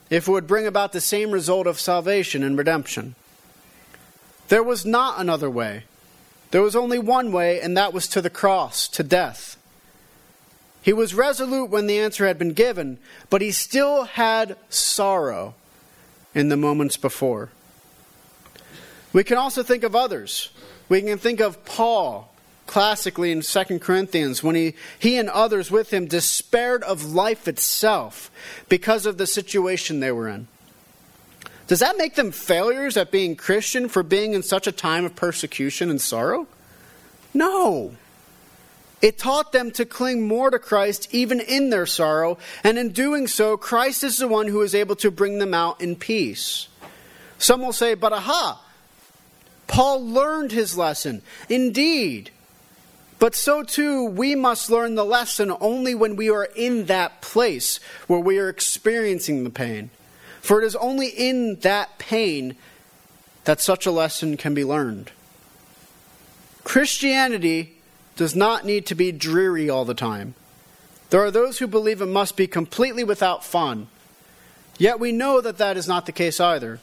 if 0.10 0.28
it 0.28 0.32
would 0.32 0.48
bring 0.48 0.66
about 0.66 0.92
the 0.92 1.02
same 1.02 1.32
result 1.32 1.68
of 1.68 1.80
salvation 1.80 2.44
and 2.44 2.58
redemption. 2.58 3.16
There 4.48 4.64
was 4.64 4.86
not 4.86 5.20
another 5.20 5.50
way. 5.50 5.84
There 6.52 6.64
was 6.64 6.76
only 6.76 6.98
one 6.98 7.32
way, 7.32 7.62
and 7.62 7.78
that 7.78 7.94
was 7.94 8.08
to 8.08 8.22
the 8.22 8.30
cross, 8.30 8.88
to 8.90 9.04
death. 9.04 9.56
He 10.82 10.94
was 10.94 11.14
resolute 11.14 11.70
when 11.70 11.88
the 11.88 12.00
answer 12.00 12.26
had 12.26 12.38
been 12.38 12.54
given, 12.54 13.00
but 13.30 13.42
he 13.42 13.52
still 13.52 14.04
had 14.04 14.58
sorrow 14.70 15.56
in 16.34 16.50
the 16.50 16.58
moments 16.58 16.98
before. 16.98 17.50
We 19.12 19.24
can 19.24 19.38
also 19.38 19.64
think 19.64 19.84
of 19.84 19.96
others. 19.96 20.50
We 20.88 21.02
can 21.02 21.18
think 21.18 21.40
of 21.40 21.66
Paul 21.66 22.32
classically 22.68 23.32
in 23.32 23.42
2 23.42 23.80
Corinthians 23.80 24.44
when 24.44 24.56
he, 24.56 24.76
he 25.00 25.18
and 25.18 25.28
others 25.30 25.72
with 25.72 25.92
him 25.92 26.06
despaired 26.06 26.84
of 26.84 27.04
life 27.04 27.48
itself 27.48 28.30
because 28.70 29.08
of 29.08 29.18
the 29.18 29.26
situation 29.26 30.00
they 30.00 30.12
were 30.12 30.30
in. 30.30 30.48
Does 31.66 31.80
that 31.80 31.98
make 31.98 32.16
them 32.16 32.32
failures 32.32 32.96
at 32.96 33.12
being 33.12 33.36
Christian 33.36 33.90
for 33.90 34.04
being 34.04 34.34
in 34.34 34.44
such 34.44 34.68
a 34.68 34.72
time 34.72 35.04
of 35.04 35.16
persecution 35.16 35.90
and 35.90 36.00
sorrow? 36.00 36.48
No. 37.34 37.96
It 39.02 39.18
taught 39.18 39.52
them 39.52 39.72
to 39.72 39.86
cling 39.86 40.28
more 40.28 40.50
to 40.50 40.60
Christ 40.60 41.08
even 41.12 41.40
in 41.40 41.70
their 41.70 41.86
sorrow, 41.86 42.38
and 42.64 42.78
in 42.78 42.90
doing 42.90 43.28
so, 43.28 43.56
Christ 43.56 44.04
is 44.04 44.18
the 44.18 44.28
one 44.28 44.48
who 44.48 44.62
is 44.62 44.76
able 44.76 44.96
to 44.98 45.12
bring 45.12 45.40
them 45.40 45.54
out 45.54 45.80
in 45.82 45.96
peace. 45.96 46.68
Some 47.38 47.62
will 47.62 47.74
say, 47.74 47.94
but 47.94 48.12
aha, 48.12 48.62
Paul 49.68 50.06
learned 50.06 50.52
his 50.52 50.78
lesson. 50.78 51.22
Indeed, 51.48 52.32
but 53.20 53.36
so 53.36 53.64
too, 53.64 54.06
we 54.06 54.34
must 54.36 54.70
learn 54.70 54.96
the 54.96 55.06
lesson 55.06 55.54
only 55.60 55.94
when 55.94 56.16
we 56.16 56.30
are 56.30 56.46
in 56.56 56.86
that 56.86 57.22
place 57.22 57.80
where 58.08 58.20
we 58.20 58.40
are 58.40 58.50
experiencing 58.50 59.44
the 59.44 59.50
pain. 59.50 59.90
For 60.42 60.62
it 60.62 60.66
is 60.66 60.76
only 60.78 61.08
in 61.08 61.56
that 61.58 62.00
pain 62.00 62.56
that 63.44 63.62
such 63.62 63.86
a 63.86 63.92
lesson 63.92 64.38
can 64.38 64.54
be 64.54 64.64
learned. 64.64 65.12
Christianity 66.64 67.79
does 68.20 68.36
not 68.36 68.66
need 68.66 68.86
to 68.86 68.96
be 68.96 69.14
dreary 69.14 69.70
all 69.70 69.86
the 69.86 69.94
time. 69.94 70.34
There 71.10 71.22
are 71.22 71.32
those 71.32 71.60
who 71.60 71.68
believe 71.68 72.02
it 72.02 72.06
must 72.08 72.36
be 72.36 72.48
completely 72.48 73.02
without 73.02 73.46
fun. 73.46 73.88
Yet 74.78 75.00
we 75.00 75.14
know 75.14 75.40
that 75.40 75.58
that 75.60 75.78
is 75.78 75.88
not 75.88 76.06
the 76.06 76.12
case 76.12 76.38
either. 76.42 76.82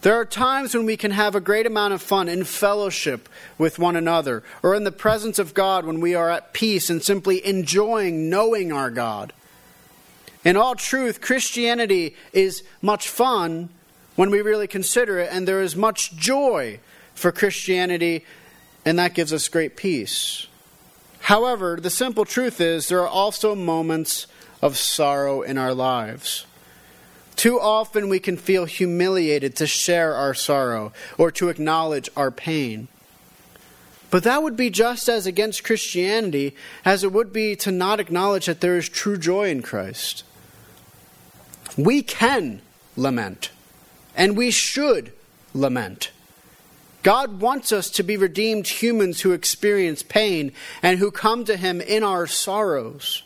There 0.00 0.14
are 0.14 0.24
times 0.24 0.74
when 0.74 0.86
we 0.86 0.96
can 0.96 1.10
have 1.10 1.34
a 1.34 1.42
great 1.42 1.66
amount 1.66 1.92
of 1.92 2.00
fun 2.00 2.26
in 2.26 2.44
fellowship 2.44 3.28
with 3.58 3.78
one 3.78 3.96
another, 3.96 4.42
or 4.62 4.74
in 4.74 4.84
the 4.84 4.90
presence 4.90 5.38
of 5.38 5.52
God 5.52 5.84
when 5.84 6.00
we 6.00 6.14
are 6.14 6.30
at 6.30 6.54
peace 6.54 6.88
and 6.88 7.02
simply 7.02 7.44
enjoying 7.46 8.30
knowing 8.30 8.72
our 8.72 8.90
God. 8.90 9.34
In 10.42 10.56
all 10.56 10.74
truth, 10.74 11.20
Christianity 11.20 12.16
is 12.32 12.62
much 12.80 13.10
fun 13.10 13.68
when 14.16 14.30
we 14.30 14.40
really 14.40 14.66
consider 14.66 15.18
it, 15.18 15.28
and 15.30 15.46
there 15.46 15.60
is 15.60 15.76
much 15.76 16.16
joy 16.16 16.80
for 17.14 17.30
Christianity, 17.30 18.24
and 18.84 18.98
that 18.98 19.14
gives 19.14 19.32
us 19.32 19.48
great 19.48 19.76
peace. 19.76 20.46
However, 21.20 21.78
the 21.80 21.90
simple 21.90 22.24
truth 22.24 22.60
is 22.60 22.88
there 22.88 23.02
are 23.02 23.08
also 23.08 23.54
moments 23.54 24.26
of 24.62 24.76
sorrow 24.76 25.42
in 25.42 25.58
our 25.58 25.74
lives. 25.74 26.46
Too 27.36 27.58
often 27.58 28.08
we 28.08 28.18
can 28.18 28.36
feel 28.36 28.64
humiliated 28.64 29.56
to 29.56 29.66
share 29.66 30.14
our 30.14 30.34
sorrow 30.34 30.92
or 31.16 31.30
to 31.32 31.48
acknowledge 31.48 32.08
our 32.16 32.30
pain. 32.30 32.88
But 34.10 34.24
that 34.24 34.42
would 34.42 34.56
be 34.56 34.70
just 34.70 35.08
as 35.08 35.26
against 35.26 35.64
Christianity 35.64 36.54
as 36.84 37.04
it 37.04 37.12
would 37.12 37.32
be 37.32 37.54
to 37.56 37.70
not 37.70 38.00
acknowledge 38.00 38.46
that 38.46 38.60
there 38.60 38.76
is 38.76 38.88
true 38.88 39.16
joy 39.16 39.50
in 39.50 39.62
Christ. 39.62 40.24
We 41.76 42.02
can 42.02 42.60
lament, 42.96 43.50
and 44.16 44.36
we 44.36 44.50
should 44.50 45.12
lament. 45.54 46.10
God 47.02 47.40
wants 47.40 47.72
us 47.72 47.88
to 47.90 48.02
be 48.02 48.16
redeemed 48.16 48.66
humans 48.66 49.22
who 49.22 49.32
experience 49.32 50.02
pain 50.02 50.52
and 50.82 50.98
who 50.98 51.10
come 51.10 51.44
to 51.44 51.56
Him 51.56 51.80
in 51.80 52.02
our 52.02 52.26
sorrows 52.26 53.22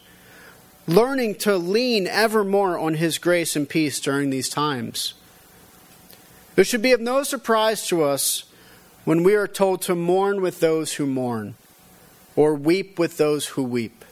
learning 0.86 1.34
to 1.36 1.56
lean 1.56 2.06
ever 2.06 2.44
more 2.44 2.78
on 2.78 2.94
His 2.94 3.18
grace 3.18 3.56
and 3.56 3.68
peace 3.68 4.00
during 4.00 4.30
these 4.30 4.48
times. 4.48 5.14
It 6.56 6.64
should 6.64 6.82
be 6.82 6.92
of 6.92 7.00
no 7.00 7.22
surprise 7.22 7.86
to 7.88 8.02
us 8.02 8.44
when 9.04 9.22
we 9.22 9.34
are 9.34 9.48
told 9.48 9.82
to 9.82 9.94
mourn 9.94 10.40
with 10.40 10.60
those 10.60 10.94
who 10.94 11.06
mourn, 11.06 11.54
or 12.36 12.54
weep 12.54 12.98
with 12.98 13.16
those 13.16 13.48
who 13.48 13.62
weep. 13.62 14.04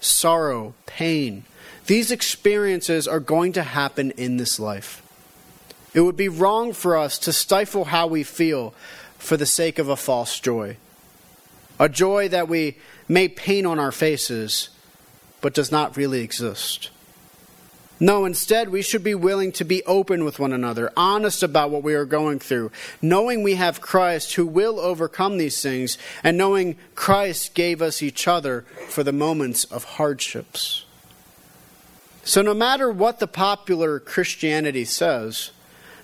Sorrow, 0.00 0.74
pain, 0.86 1.44
these 1.86 2.10
experiences 2.10 3.06
are 3.06 3.20
going 3.20 3.52
to 3.52 3.62
happen 3.62 4.10
in 4.12 4.36
this 4.36 4.58
life. 4.58 5.01
It 5.94 6.00
would 6.00 6.16
be 6.16 6.28
wrong 6.28 6.72
for 6.72 6.96
us 6.96 7.18
to 7.20 7.32
stifle 7.32 7.86
how 7.86 8.06
we 8.06 8.22
feel 8.22 8.74
for 9.18 9.36
the 9.36 9.46
sake 9.46 9.78
of 9.78 9.88
a 9.88 9.96
false 9.96 10.40
joy. 10.40 10.76
A 11.78 11.88
joy 11.88 12.28
that 12.28 12.48
we 12.48 12.78
may 13.08 13.28
paint 13.28 13.66
on 13.66 13.78
our 13.78 13.92
faces, 13.92 14.70
but 15.40 15.54
does 15.54 15.70
not 15.70 15.96
really 15.96 16.20
exist. 16.20 16.90
No, 18.02 18.24
instead, 18.24 18.70
we 18.70 18.82
should 18.82 19.04
be 19.04 19.14
willing 19.14 19.52
to 19.52 19.64
be 19.64 19.84
open 19.84 20.24
with 20.24 20.40
one 20.40 20.52
another, 20.52 20.92
honest 20.96 21.44
about 21.44 21.70
what 21.70 21.84
we 21.84 21.94
are 21.94 22.04
going 22.04 22.40
through, 22.40 22.72
knowing 23.00 23.44
we 23.44 23.54
have 23.54 23.80
Christ 23.80 24.34
who 24.34 24.44
will 24.44 24.80
overcome 24.80 25.38
these 25.38 25.62
things, 25.62 25.98
and 26.24 26.36
knowing 26.36 26.76
Christ 26.96 27.54
gave 27.54 27.80
us 27.80 28.02
each 28.02 28.26
other 28.26 28.62
for 28.88 29.04
the 29.04 29.12
moments 29.12 29.62
of 29.64 29.84
hardships. 29.84 30.84
So, 32.24 32.42
no 32.42 32.54
matter 32.54 32.90
what 32.90 33.20
the 33.20 33.28
popular 33.28 34.00
Christianity 34.00 34.84
says, 34.84 35.52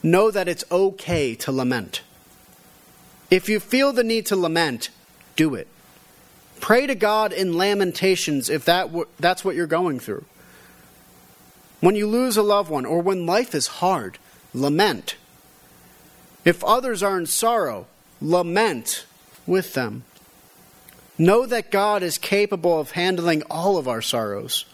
know 0.03 0.31
that 0.31 0.49
it's 0.49 0.65
okay 0.71 1.35
to 1.37 1.53
lament. 1.53 2.03
If 3.31 3.49
you 3.49 3.61
feel 3.61 3.93
the 3.93 4.05
need 4.05 4.27
to 4.27 4.37
lament, 4.37 4.91
do 5.37 5.55
it. 5.55 5.69
Pray 6.61 6.87
to 6.87 6.95
God 6.95 7.33
in 7.33 7.57
lamentations 7.57 8.49
if 8.49 8.65
that 8.65 8.89
w- 8.89 9.07
that's 9.19 9.45
what 9.45 9.55
you're 9.55 9.67
going 9.67 10.01
through. 10.01 10.25
When 11.81 11.95
you 11.95 12.07
lose 12.07 12.37
a 12.37 12.43
loved 12.43 12.71
one 12.71 12.85
or 12.85 13.01
when 13.01 13.27
life 13.27 13.55
is 13.55 13.67
hard, 13.67 14.19
lament. 14.53 15.17
If 16.45 16.65
others 16.65 17.03
are 17.03 17.19
in 17.19 17.27
sorrow, 17.27 17.87
lament 18.21 19.07
with 19.47 19.75
them. 19.75 20.05
Know 21.17 21.47
that 21.47 21.71
God 21.71 22.03
is 22.03 22.19
capable 22.19 22.81
of 22.81 22.93
handling 22.93 23.43
all 23.51 23.77
of 23.77 23.89
our 23.89 24.03
sorrows, 24.03 24.65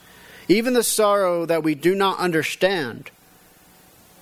even 0.49 0.75
the 0.75 0.83
sorrow 0.83 1.47
that 1.47 1.62
we 1.62 1.75
do 1.75 1.95
not 1.95 2.19
understand. 2.19 3.11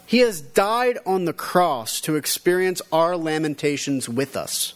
He 0.06 0.18
has 0.18 0.40
died 0.40 0.98
on 1.06 1.24
the 1.24 1.32
cross 1.32 2.00
to 2.02 2.16
experience 2.16 2.82
our 2.92 3.16
lamentations 3.16 4.08
with 4.08 4.36
us. 4.36 4.74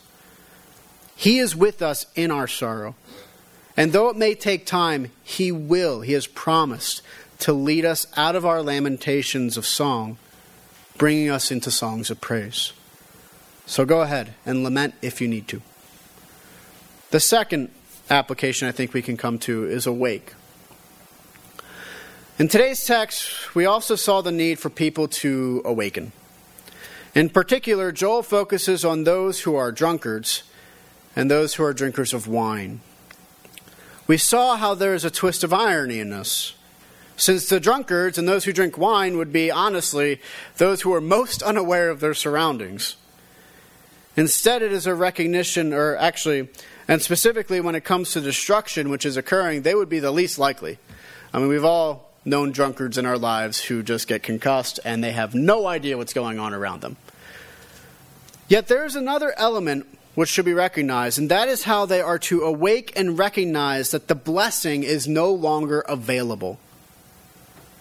He 1.15 1.39
is 1.39 1.57
with 1.57 1.83
us 1.83 2.07
in 2.15 2.31
our 2.31 2.47
sorrow. 2.47 2.95
And 3.77 3.93
though 3.93 4.09
it 4.09 4.17
may 4.17 4.35
take 4.35 4.65
time, 4.67 5.11
He 5.23 5.53
will, 5.53 6.01
He 6.01 6.13
has 6.13 6.27
promised 6.27 7.03
to 7.41 7.53
lead 7.53 7.85
us 7.85 8.07
out 8.17 8.37
of 8.37 8.47
our 8.47 8.63
lamentations 8.63 9.57
of 9.57 9.67
song, 9.67 10.17
bringing 10.97 11.31
us 11.31 11.51
into 11.51 11.71
songs 11.71 12.11
of 12.11 12.21
praise. 12.21 12.73
So 13.67 13.85
go 13.85 14.01
ahead 14.01 14.35
and 14.47 14.63
lament 14.63 14.95
if 15.03 15.21
you 15.21 15.29
need 15.29 15.49
to. 15.49 15.61
The 17.11 17.21
second 17.21 17.71
application 18.09 18.69
I 18.69 18.73
think 18.73 18.95
we 18.95 19.03
can 19.03 19.17
come 19.17 19.39
to 19.41 19.65
is 19.65 19.87
awake. 19.87 20.35
In 22.39 22.49
today's 22.49 22.85
text, 22.85 23.55
we 23.55 23.65
also 23.65 23.97
saw 23.97 24.21
the 24.21 24.31
need 24.31 24.59
for 24.59 24.69
people 24.69 25.09
to 25.09 25.63
awaken. 25.65 26.13
In 27.15 27.31
particular, 27.31 27.93
Joel 27.93 28.23
focuses 28.23 28.85
on 28.85 29.05
those 29.05 29.41
who 29.41 29.55
are 29.55 29.73
drunkards 29.73 30.43
and 31.17 31.31
those 31.31 31.55
who 31.55 31.65
are 31.65 31.73
drinkers 31.73 32.13
of 32.13 32.29
wine. 32.29 32.83
We 34.07 34.19
saw 34.19 34.57
how 34.57 34.75
there 34.75 34.93
is 34.93 35.03
a 35.03 35.11
twist 35.11 35.45
of 35.45 35.55
irony 35.55 35.99
in 35.99 36.11
this 36.11 36.53
since 37.17 37.49
the 37.49 37.59
drunkards 37.59 38.19
and 38.19 38.29
those 38.29 38.45
who 38.45 38.53
drink 38.53 38.77
wine 38.77 39.17
would 39.17 39.33
be, 39.33 39.51
honestly, 39.51 40.21
those 40.59 40.83
who 40.83 40.93
are 40.93 41.01
most 41.01 41.43
unaware 41.43 41.89
of 41.89 42.01
their 42.01 42.13
surroundings. 42.13 42.97
Instead, 44.15 44.61
it 44.61 44.73
is 44.73 44.87
a 44.87 44.95
recognition, 44.95 45.73
or 45.73 45.97
actually, 45.97 46.51
and 46.87 47.01
specifically 47.01 47.63
when 47.63 47.75
it 47.75 47.85
comes 47.85 48.13
to 48.13 48.21
destruction 48.21 48.91
which 48.91 49.07
is 49.07 49.17
occurring, 49.17 49.63
they 49.63 49.75
would 49.75 49.89
be 49.89 50.01
the 50.01 50.11
least 50.11 50.39
likely. 50.39 50.79
I 51.33 51.39
mean, 51.39 51.49
we've 51.49 51.65
all 51.65 52.06
known 52.27 52.53
drunkards 52.53 52.99
in 52.99 53.07
our 53.07 53.17
lives 53.17 53.65
who 53.65 53.83
just 53.83 54.09
get 54.09 54.23
concussed 54.23 54.81
and 54.85 55.03
they 55.03 55.13
have 55.13 55.35
no 55.35 55.67
idea 55.67 55.97
what's 55.97 56.13
going 56.13 56.39
on 56.39 56.53
around 56.53 56.83
them. 56.83 56.97
Yet 58.49 58.69
there 58.69 58.85
is 58.85 58.97
another 58.97 59.33
element 59.37 59.87
which 60.15 60.31
should 60.31 60.45
be 60.45 60.55
recognized, 60.55 61.19
and 61.19 61.31
that 61.31 61.49
is 61.49 61.65
how 61.65 61.85
they 61.85 62.01
are 62.01 62.19
to 62.19 62.43
awake 62.43 62.93
and 62.97 63.19
recognize 63.19 63.91
that 63.91 64.09
the 64.09 64.15
blessing 64.15 64.83
is 64.83 65.07
no 65.07 65.31
longer 65.31 65.81
available. 65.81 66.59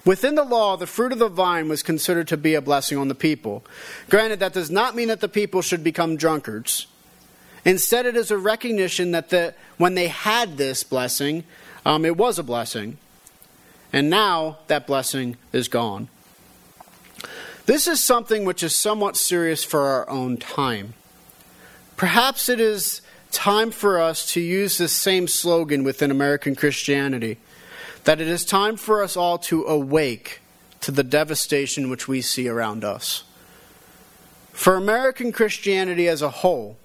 Within 0.05 0.35
the 0.35 0.43
law, 0.43 0.75
the 0.75 0.85
fruit 0.85 1.11
of 1.11 1.19
the 1.19 1.29
vine 1.29 1.69
was 1.69 1.81
considered 1.81 2.27
to 2.27 2.37
be 2.37 2.53
a 2.53 2.61
blessing 2.61 2.97
on 2.97 3.07
the 3.07 3.15
people. 3.15 3.63
Granted, 4.09 4.39
that 4.39 4.53
does 4.53 4.69
not 4.69 4.95
mean 4.95 5.07
that 5.07 5.21
the 5.21 5.29
people 5.29 5.61
should 5.61 5.83
become 5.83 6.17
drunkards. 6.17 6.87
Instead, 7.63 8.05
it 8.05 8.15
is 8.15 8.29
a 8.29 8.37
recognition 8.37 9.11
that 9.11 9.29
the, 9.29 9.55
when 9.77 9.95
they 9.95 10.09
had 10.09 10.57
this 10.57 10.83
blessing, 10.83 11.43
um, 11.85 12.05
it 12.05 12.17
was 12.17 12.37
a 12.37 12.43
blessing. 12.43 12.97
And 13.95 14.09
now 14.09 14.57
that 14.67 14.85
blessing 14.85 15.37
is 15.53 15.69
gone. 15.69 16.09
This 17.65 17.87
is 17.87 18.03
something 18.03 18.43
which 18.43 18.61
is 18.61 18.75
somewhat 18.75 19.15
serious 19.15 19.63
for 19.63 19.85
our 19.85 20.09
own 20.09 20.35
time. 20.35 20.95
Perhaps 21.95 22.49
it 22.49 22.59
is 22.59 22.99
time 23.31 23.71
for 23.71 24.01
us 24.01 24.33
to 24.33 24.41
use 24.41 24.77
this 24.77 24.91
same 24.91 25.29
slogan 25.29 25.85
within 25.85 26.11
American 26.11 26.55
Christianity 26.55 27.37
that 28.03 28.19
it 28.19 28.27
is 28.27 28.43
time 28.43 28.75
for 28.75 29.01
us 29.01 29.15
all 29.15 29.37
to 29.37 29.63
awake 29.63 30.41
to 30.81 30.91
the 30.91 31.01
devastation 31.01 31.89
which 31.89 32.05
we 32.05 32.21
see 32.21 32.49
around 32.49 32.83
us. 32.83 33.23
For 34.51 34.75
American 34.75 35.31
Christianity 35.31 36.09
as 36.09 36.21
a 36.21 36.29
whole, 36.29 36.75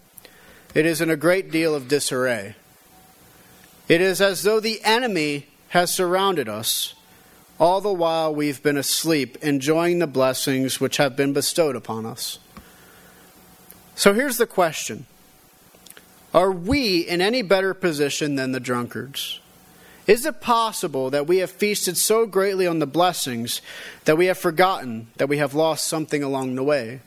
it 0.76 0.86
is 0.86 1.00
in 1.00 1.10
a 1.10 1.16
great 1.16 1.50
deal 1.50 1.74
of 1.74 1.88
disarray. 1.88 2.54
It 3.88 4.00
is 4.00 4.20
as 4.20 4.44
though 4.44 4.60
the 4.60 4.80
enemy 4.84 5.48
has 5.70 5.92
surrounded 5.92 6.48
us, 6.48 6.94
all 7.60 7.82
the 7.82 7.92
while 7.92 8.34
we've 8.34 8.62
been 8.62 8.78
asleep, 8.78 9.36
enjoying 9.42 9.98
the 9.98 10.06
blessings 10.06 10.80
which 10.80 10.96
have 10.96 11.14
been 11.14 11.34
bestowed 11.34 11.76
upon 11.76 12.06
us. 12.06 12.38
So 13.94 14.14
here's 14.14 14.38
the 14.38 14.46
question 14.46 15.04
Are 16.32 16.50
we 16.50 17.00
in 17.00 17.20
any 17.20 17.42
better 17.42 17.74
position 17.74 18.34
than 18.34 18.52
the 18.52 18.60
drunkards? 18.60 19.40
Is 20.06 20.24
it 20.24 20.40
possible 20.40 21.10
that 21.10 21.26
we 21.26 21.36
have 21.36 21.50
feasted 21.50 21.96
so 21.96 22.26
greatly 22.26 22.66
on 22.66 22.78
the 22.78 22.86
blessings 22.86 23.60
that 24.06 24.16
we 24.16 24.26
have 24.26 24.38
forgotten 24.38 25.08
that 25.18 25.28
we 25.28 25.36
have 25.36 25.54
lost 25.54 25.86
something 25.86 26.22
along 26.22 26.54
the 26.54 26.64
way? 26.64 27.00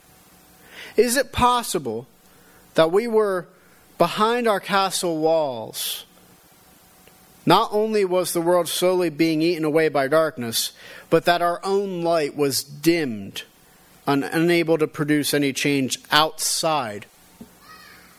Is 0.95 1.17
it 1.17 1.31
possible 1.31 2.07
that 2.75 2.91
we 2.91 3.07
were 3.07 3.47
behind 3.97 4.47
our 4.47 4.59
castle 4.59 5.17
walls? 5.17 6.05
Not 7.45 7.69
only 7.73 8.05
was 8.05 8.31
the 8.31 8.41
world 8.41 8.67
slowly 8.67 9.09
being 9.09 9.41
eaten 9.41 9.65
away 9.65 9.89
by 9.89 10.07
darkness, 10.07 10.71
but 11.09 11.25
that 11.25 11.41
our 11.41 11.59
own 11.63 12.01
light 12.01 12.35
was 12.35 12.63
dimmed, 12.63 13.43
un- 14.07 14.23
unable 14.23 14.77
to 14.77 14.87
produce 14.87 15.33
any 15.33 15.51
change 15.51 15.99
outside 16.11 17.05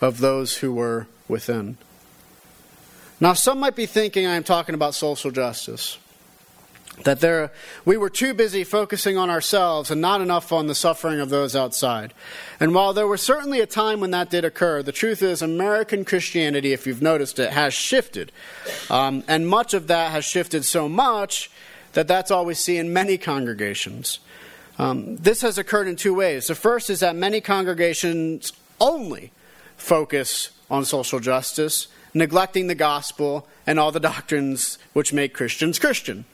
of 0.01 0.19
those 0.19 0.59
who 0.59 0.75
were 0.75 1.07
within. 1.27 1.79
Now, 3.21 3.33
some 3.33 3.61
might 3.61 3.77
be 3.77 3.87
thinking 3.87 4.27
I 4.27 4.35
am 4.35 4.45
talking 4.45 4.75
about 4.75 4.95
social 4.95 5.31
justice. 5.31 5.99
That 7.03 7.21
there, 7.21 7.51
we 7.85 7.97
were 7.97 8.09
too 8.09 8.35
busy 8.35 8.63
focusing 8.63 9.19
on 9.19 9.29
ourselves 9.29 9.91
and 9.91 10.01
not 10.01 10.21
enough 10.21 10.53
on 10.53 10.69
the 10.69 10.77
suffering 10.77 11.19
of 11.19 11.29
those 11.29 11.57
outside. 11.57 12.15
And 12.61 12.73
while 12.73 12.93
there 12.93 13.09
was 13.09 13.21
certainly 13.21 13.61
a 13.61 13.67
time 13.67 14.01
when 14.01 14.13
that 14.13 14.31
did 14.31 14.45
occur, 14.45 14.81
the 14.81 14.93
truth 14.93 15.21
is, 15.21 15.43
American 15.43 16.05
Christianity, 16.05 16.73
if 16.73 16.87
you've 16.87 17.03
noticed 17.03 17.41
it, 17.41 17.51
has 17.51 17.75
shifted. 17.75 18.31
Um, 18.89 19.25
and 19.27 19.49
much 19.49 19.75
of 19.75 19.89
that 19.89 20.13
has 20.13 20.25
shifted 20.25 20.65
so 20.65 20.89
much 20.89 21.51
that 21.95 22.07
that's 22.07 22.31
all 22.31 22.45
we 22.45 22.55
see 22.55 22.77
in 22.77 22.93
many 22.93 23.19
congregations. 23.19 24.21
Um, 24.79 25.17
this 25.17 25.43
has 25.43 25.59
occurred 25.59 25.89
in 25.89 25.97
two 25.97 26.15
ways. 26.15 26.47
The 26.47 26.55
first 26.55 26.91
is 26.91 27.01
that 27.01 27.17
many 27.17 27.41
congregations 27.41 28.53
only 28.81 29.33
focus 29.77 30.51
on 30.71 30.85
social 30.85 31.21
justice 31.21 31.89
neglecting 32.15 32.69
the 32.69 32.75
gospel 32.75 33.49
and 33.67 33.79
all 33.79 33.91
the 33.91 34.01
doctrines 34.01 34.79
which 34.93 35.13
make 35.13 35.35
Christians 35.35 35.79
Christian. 35.79 36.25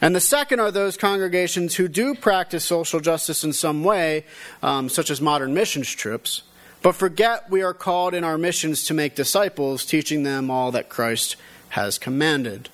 And 0.00 0.16
the 0.16 0.20
second 0.20 0.60
are 0.60 0.70
those 0.70 0.96
congregations 0.96 1.74
who 1.74 1.86
do 1.86 2.14
practice 2.14 2.64
social 2.64 3.00
justice 3.00 3.44
in 3.44 3.52
some 3.52 3.84
way, 3.84 4.24
um, 4.62 4.88
such 4.88 5.10
as 5.10 5.20
modern 5.20 5.52
missions 5.52 5.90
trips, 5.90 6.42
but 6.82 6.94
forget 6.94 7.50
we 7.50 7.62
are 7.62 7.74
called 7.74 8.14
in 8.14 8.24
our 8.24 8.38
missions 8.38 8.84
to 8.84 8.94
make 8.94 9.14
disciples, 9.14 9.84
teaching 9.84 10.22
them 10.22 10.50
all 10.50 10.72
that 10.72 10.88
Christ 10.88 11.36
has 11.70 11.98
commanded. 11.98 12.70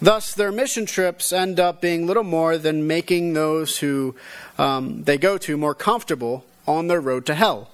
Thus, 0.00 0.32
their 0.32 0.52
mission 0.52 0.86
trips 0.86 1.32
end 1.32 1.60
up 1.60 1.80
being 1.80 2.06
little 2.06 2.24
more 2.24 2.56
than 2.56 2.86
making 2.86 3.34
those 3.34 3.78
who 3.78 4.14
um, 4.56 5.02
they 5.02 5.18
go 5.18 5.36
to 5.38 5.56
more 5.56 5.74
comfortable 5.74 6.46
on 6.66 6.86
their 6.86 7.00
road 7.00 7.26
to 7.26 7.34
hell, 7.34 7.70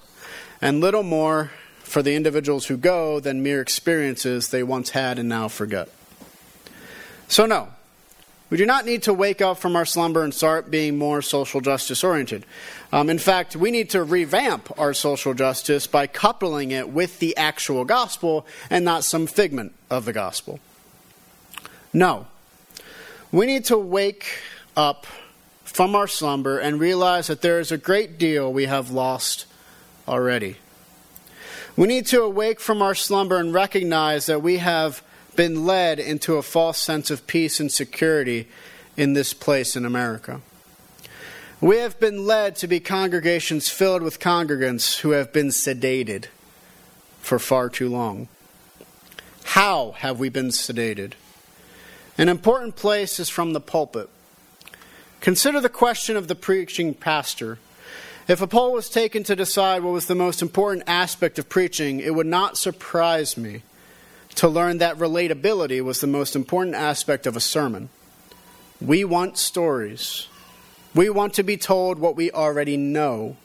and 0.61 0.81
little 0.81 1.03
more 1.03 1.51
for 1.79 2.01
the 2.01 2.15
individuals 2.15 2.65
who 2.65 2.77
go 2.77 3.19
than 3.19 3.43
mere 3.43 3.61
experiences 3.61 4.49
they 4.49 4.63
once 4.63 4.89
had 4.89 5.19
and 5.19 5.29
now 5.29 5.47
forget. 5.47 5.87
So, 7.27 7.45
no, 7.45 7.69
we 8.49 8.57
do 8.57 8.65
not 8.65 8.85
need 8.85 9.03
to 9.03 9.13
wake 9.13 9.41
up 9.41 9.57
from 9.57 9.75
our 9.75 9.85
slumber 9.85 10.23
and 10.23 10.33
start 10.33 10.69
being 10.69 10.97
more 10.97 11.21
social 11.21 11.61
justice 11.61 12.03
oriented. 12.03 12.45
Um, 12.91 13.09
in 13.09 13.17
fact, 13.17 13.55
we 13.55 13.71
need 13.71 13.89
to 13.91 14.03
revamp 14.03 14.77
our 14.79 14.93
social 14.93 15.33
justice 15.33 15.87
by 15.87 16.07
coupling 16.07 16.71
it 16.71 16.89
with 16.89 17.19
the 17.19 17.35
actual 17.37 17.85
gospel 17.85 18.45
and 18.69 18.85
not 18.85 19.03
some 19.03 19.25
figment 19.25 19.73
of 19.89 20.05
the 20.05 20.13
gospel. 20.13 20.59
No, 21.91 22.27
we 23.31 23.45
need 23.45 23.65
to 23.65 23.77
wake 23.77 24.39
up 24.77 25.07
from 25.63 25.95
our 25.95 26.07
slumber 26.07 26.59
and 26.59 26.79
realize 26.79 27.27
that 27.27 27.41
there 27.41 27.59
is 27.59 27.71
a 27.71 27.77
great 27.77 28.17
deal 28.17 28.53
we 28.53 28.65
have 28.65 28.91
lost 28.91 29.45
already. 30.07 30.57
We 31.75 31.87
need 31.87 32.05
to 32.07 32.21
awake 32.21 32.59
from 32.61 32.81
our 32.81 32.95
slumber 32.95 33.37
and 33.37 33.53
recognize 33.53 34.27
that 34.27 34.41
we 34.41 34.57
have 34.57 35.01
been 35.35 35.65
led 35.65 35.99
into 35.99 36.35
a 36.35 36.43
false 36.43 36.77
sense 36.77 37.09
of 37.11 37.27
peace 37.27 37.59
and 37.59 37.71
security 37.71 38.47
in 38.97 39.13
this 39.13 39.33
place 39.33 39.75
in 39.75 39.85
America. 39.85 40.41
We 41.61 41.77
have 41.77 41.99
been 41.99 42.25
led 42.25 42.55
to 42.57 42.67
be 42.67 42.79
congregations 42.79 43.69
filled 43.69 44.01
with 44.01 44.19
congregants 44.19 44.99
who 44.99 45.11
have 45.11 45.31
been 45.31 45.47
sedated 45.47 46.25
for 47.19 47.39
far 47.39 47.69
too 47.69 47.89
long. 47.89 48.27
How 49.43 49.91
have 49.97 50.19
we 50.19 50.29
been 50.29 50.49
sedated? 50.49 51.13
An 52.17 52.29
important 52.29 52.75
place 52.75 53.19
is 53.19 53.29
from 53.29 53.53
the 53.53 53.61
pulpit. 53.61 54.09
Consider 55.21 55.59
the 55.59 55.69
question 55.69 56.17
of 56.17 56.27
the 56.27 56.35
preaching 56.35 56.93
pastor. 56.93 57.57
If 58.27 58.41
a 58.41 58.47
poll 58.47 58.73
was 58.73 58.89
taken 58.89 59.23
to 59.23 59.35
decide 59.35 59.83
what 59.83 59.93
was 59.93 60.07
the 60.07 60.15
most 60.15 60.41
important 60.41 60.83
aspect 60.87 61.39
of 61.39 61.49
preaching, 61.49 61.99
it 61.99 62.15
would 62.15 62.27
not 62.27 62.57
surprise 62.57 63.37
me 63.37 63.63
to 64.35 64.47
learn 64.47 64.79
that 64.79 64.97
relatability 64.97 65.81
was 65.81 66.01
the 66.01 66.07
most 66.07 66.35
important 66.35 66.75
aspect 66.75 67.25
of 67.25 67.35
a 67.35 67.41
sermon. 67.41 67.89
We 68.81 69.03
want 69.05 69.37
stories. 69.37 70.27
We 70.93 71.09
want 71.09 71.33
to 71.35 71.43
be 71.43 71.57
told 71.57 71.99
what 71.99 72.15
we 72.15 72.31
already 72.31 72.77
know. 72.77 73.37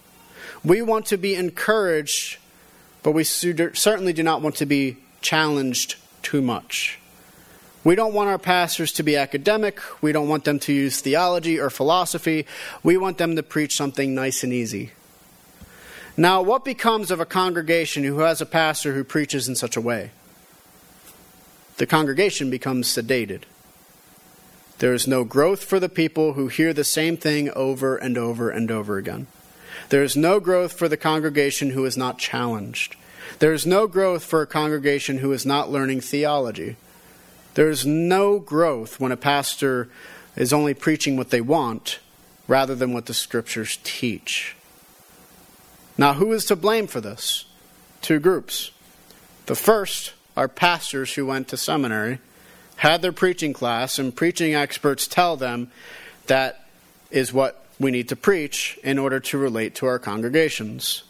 We 0.64 0.82
want 0.82 1.06
to 1.06 1.16
be 1.16 1.34
encouraged, 1.34 2.38
but 3.02 3.12
we 3.12 3.24
certainly 3.24 4.12
do 4.12 4.22
not 4.22 4.42
want 4.42 4.56
to 4.56 4.66
be 4.66 4.98
challenged 5.20 5.96
too 6.22 6.42
much. 6.42 6.98
We 7.82 7.94
don't 7.94 8.12
want 8.12 8.28
our 8.28 8.38
pastors 8.38 8.92
to 8.94 9.02
be 9.02 9.16
academic. 9.16 9.80
We 10.02 10.12
don't 10.12 10.28
want 10.28 10.44
them 10.44 10.58
to 10.60 10.72
use 10.72 11.00
theology 11.00 11.58
or 11.58 11.70
philosophy. 11.70 12.46
We 12.82 12.96
want 12.98 13.16
them 13.16 13.36
to 13.36 13.42
preach 13.42 13.74
something 13.74 14.14
nice 14.14 14.42
and 14.42 14.52
easy. 14.52 14.90
Now, 16.16 16.42
what 16.42 16.64
becomes 16.64 17.10
of 17.10 17.20
a 17.20 17.24
congregation 17.24 18.04
who 18.04 18.18
has 18.18 18.42
a 18.42 18.46
pastor 18.46 18.92
who 18.92 19.04
preaches 19.04 19.48
in 19.48 19.54
such 19.54 19.76
a 19.76 19.80
way? 19.80 20.10
The 21.80 21.86
congregation 21.86 22.50
becomes 22.50 22.88
sedated. 22.88 23.44
There 24.80 24.92
is 24.92 25.08
no 25.08 25.24
growth 25.24 25.64
for 25.64 25.80
the 25.80 25.88
people 25.88 26.34
who 26.34 26.48
hear 26.48 26.74
the 26.74 26.84
same 26.84 27.16
thing 27.16 27.48
over 27.52 27.96
and 27.96 28.18
over 28.18 28.50
and 28.50 28.70
over 28.70 28.98
again. 28.98 29.28
There 29.88 30.02
is 30.02 30.14
no 30.14 30.40
growth 30.40 30.74
for 30.74 30.90
the 30.90 30.98
congregation 30.98 31.70
who 31.70 31.86
is 31.86 31.96
not 31.96 32.18
challenged. 32.18 32.96
There 33.38 33.54
is 33.54 33.64
no 33.64 33.86
growth 33.86 34.24
for 34.24 34.42
a 34.42 34.46
congregation 34.46 35.20
who 35.20 35.32
is 35.32 35.46
not 35.46 35.70
learning 35.70 36.02
theology. 36.02 36.76
There's 37.54 37.86
no 37.86 38.38
growth 38.38 39.00
when 39.00 39.10
a 39.10 39.16
pastor 39.16 39.88
is 40.36 40.52
only 40.52 40.74
preaching 40.74 41.16
what 41.16 41.30
they 41.30 41.40
want 41.40 41.98
rather 42.46 42.74
than 42.74 42.92
what 42.92 43.06
the 43.06 43.14
scriptures 43.14 43.78
teach. 43.84 44.54
Now, 45.96 46.12
who 46.12 46.30
is 46.34 46.44
to 46.44 46.56
blame 46.56 46.88
for 46.88 47.00
this? 47.00 47.46
Two 48.02 48.20
groups. 48.20 48.70
The 49.46 49.54
first 49.54 50.12
are 50.36 50.48
pastors 50.48 51.14
who 51.14 51.26
went 51.26 51.48
to 51.48 51.56
seminary, 51.56 52.18
had 52.76 53.02
their 53.02 53.12
preaching 53.12 53.52
class, 53.52 53.98
and 53.98 54.14
preaching 54.14 54.54
experts 54.54 55.06
tell 55.06 55.36
them 55.36 55.70
that 56.26 56.64
is 57.10 57.32
what 57.32 57.64
we 57.78 57.90
need 57.90 58.08
to 58.08 58.16
preach 58.16 58.78
in 58.82 58.98
order 58.98 59.20
to 59.20 59.38
relate 59.38 59.74
to 59.76 59.86
our 59.86 59.98
congregations. 59.98 61.02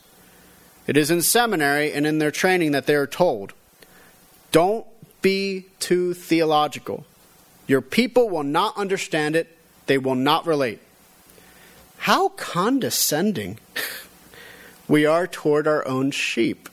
It 0.86 0.96
is 0.96 1.10
in 1.10 1.22
seminary 1.22 1.92
and 1.92 2.06
in 2.06 2.18
their 2.18 2.30
training 2.30 2.72
that 2.72 2.86
they 2.86 2.94
are 2.94 3.06
told 3.06 3.52
don't 4.52 4.86
be 5.22 5.66
too 5.78 6.14
theological. 6.14 7.04
Your 7.66 7.80
people 7.80 8.28
will 8.28 8.42
not 8.42 8.76
understand 8.76 9.36
it, 9.36 9.56
they 9.86 9.98
will 9.98 10.14
not 10.16 10.46
relate. 10.46 10.80
How 11.98 12.30
condescending 12.30 13.58
we 14.88 15.06
are 15.06 15.26
toward 15.26 15.68
our 15.68 15.86
own 15.86 16.10
sheep. 16.10 16.68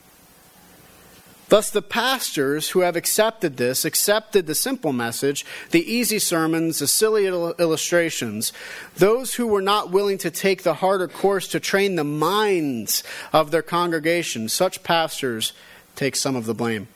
Thus, 1.48 1.70
the 1.70 1.80
pastors 1.80 2.70
who 2.70 2.80
have 2.80 2.94
accepted 2.94 3.56
this, 3.56 3.86
accepted 3.86 4.46
the 4.46 4.54
simple 4.54 4.92
message, 4.92 5.46
the 5.70 5.90
easy 5.90 6.18
sermons, 6.18 6.80
the 6.80 6.86
silly 6.86 7.26
illustrations, 7.26 8.52
those 8.96 9.34
who 9.34 9.46
were 9.46 9.62
not 9.62 9.90
willing 9.90 10.18
to 10.18 10.30
take 10.30 10.62
the 10.62 10.74
harder 10.74 11.08
course 11.08 11.48
to 11.48 11.60
train 11.60 11.96
the 11.96 12.04
minds 12.04 13.02
of 13.32 13.50
their 13.50 13.62
congregation, 13.62 14.48
such 14.48 14.82
pastors 14.82 15.54
take 15.96 16.16
some 16.16 16.36
of 16.36 16.44
the 16.44 16.54
blame. 16.54 16.86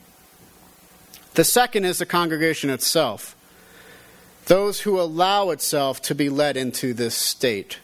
The 1.35 1.45
second 1.45 1.87
is 1.87 1.97
the 1.97 2.05
congregation 2.05 2.69
itself, 2.69 3.35
those 4.47 4.83
who 4.83 5.01
allow 5.01 5.49
itself 5.49 6.03
to 6.03 6.15
be 6.15 6.29
led 6.29 6.59
into 6.59 6.93
this 6.93 7.15
state. 7.15 7.79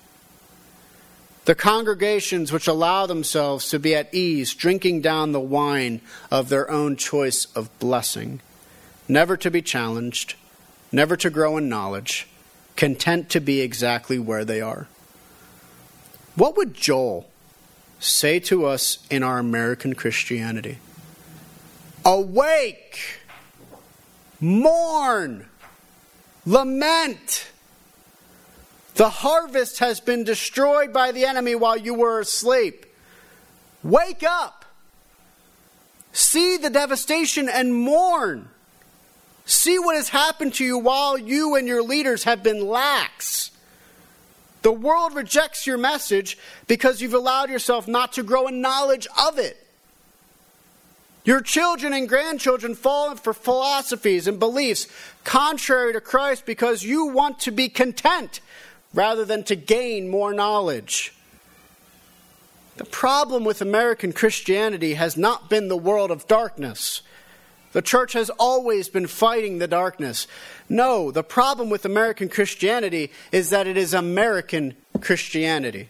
The 1.48 1.54
congregations 1.54 2.52
which 2.52 2.66
allow 2.66 3.06
themselves 3.06 3.70
to 3.70 3.78
be 3.78 3.94
at 3.94 4.12
ease, 4.12 4.52
drinking 4.52 5.00
down 5.00 5.32
the 5.32 5.40
wine 5.40 6.02
of 6.30 6.50
their 6.50 6.70
own 6.70 6.94
choice 6.94 7.46
of 7.54 7.70
blessing, 7.78 8.42
never 9.08 9.34
to 9.38 9.50
be 9.50 9.62
challenged, 9.62 10.34
never 10.92 11.16
to 11.16 11.30
grow 11.30 11.56
in 11.56 11.66
knowledge, 11.66 12.28
content 12.76 13.30
to 13.30 13.40
be 13.40 13.62
exactly 13.62 14.18
where 14.18 14.44
they 14.44 14.61
are. 14.61 14.88
What 16.34 16.54
would 16.58 16.74
Joel 16.74 17.26
say 17.98 18.40
to 18.40 18.66
us 18.66 18.98
in 19.08 19.22
our 19.22 19.38
American 19.38 19.94
Christianity? 19.94 20.76
Awake! 22.04 23.22
Mourn! 24.38 25.46
Lament! 26.44 27.48
The 28.98 29.11
harvest 29.11 29.78
has 29.78 30.00
been 30.00 30.24
destroyed 30.24 30.92
by 30.92 31.12
the 31.12 31.24
enemy 31.24 31.54
while 31.54 31.76
you 31.76 31.94
were 31.94 32.18
asleep. 32.18 32.84
Wake 33.84 34.24
up. 34.24 34.64
See 36.12 36.56
the 36.56 36.68
devastation 36.68 37.48
and 37.48 37.72
mourn. 37.72 38.48
See 39.46 39.78
what 39.78 39.94
has 39.94 40.08
happened 40.08 40.54
to 40.54 40.64
you 40.64 40.78
while 40.78 41.16
you 41.16 41.54
and 41.54 41.68
your 41.68 41.80
leaders 41.80 42.24
have 42.24 42.42
been 42.42 42.66
lax. 42.66 43.52
The 44.62 44.72
world 44.72 45.14
rejects 45.14 45.64
your 45.64 45.78
message 45.78 46.37
because 46.66 47.00
you've 47.00 47.14
allowed 47.14 47.50
yourself 47.50 47.87
not 47.87 48.14
to 48.14 48.24
grow 48.24 48.48
in 48.48 48.61
knowledge 48.61 49.06
of 49.24 49.38
it. 49.38 49.64
Your 51.24 51.40
children 51.40 51.92
and 51.92 52.08
grandchildren 52.08 52.74
fall 52.74 53.14
for 53.14 53.32
philosophies 53.32 54.26
and 54.26 54.40
beliefs 54.40 54.88
contrary 55.22 55.92
to 55.92 56.00
Christ 56.00 56.46
because 56.46 56.82
you 56.82 57.06
want 57.06 57.38
to 57.40 57.52
be 57.52 57.68
content 57.68 58.40
rather 58.94 59.24
than 59.24 59.42
to 59.44 59.57
gain 59.57 60.09
more 60.09 60.33
knowledge. 60.33 61.12
The 62.77 62.85
problem 62.85 63.44
with 63.44 63.61
American 63.61 64.12
Christianity 64.12 64.94
has 64.94 65.16
not 65.16 65.51
been 65.51 65.68
the 65.68 65.77
world 65.77 66.11
of 66.11 66.29
darkness. 66.29 67.03
The 67.72 67.83
church 67.83 68.12
has 68.14 68.31
always 68.31 68.88
been 68.88 69.07
fighting 69.07 69.59
the 69.59 69.66
darkness. 69.66 70.27
No, 70.68 71.11
the 71.11 71.24
problem 71.24 71.70
with 71.70 71.85
American 71.85 72.29
Christianity 72.29 73.11
is 73.33 73.51
that 73.51 73.66
it 73.66 73.77
is 73.77 73.92
American 73.92 74.74
Christianity. 75.01 75.88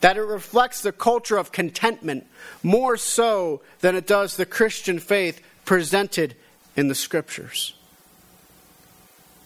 That 0.00 0.16
it 0.16 0.22
reflects 0.22 0.82
the 0.82 0.92
culture 0.92 1.38
of 1.38 1.50
contentment 1.50 2.26
more 2.62 2.96
so 2.96 3.62
than 3.80 3.96
it 3.96 4.06
does 4.06 4.36
the 4.36 4.46
Christian 4.46 4.98
faith 4.98 5.40
presented 5.64 6.36
in 6.76 6.88
the 6.88 6.94
Scriptures. 6.94 7.74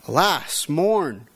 Alas, 0.09 0.69
mourn 0.69 1.27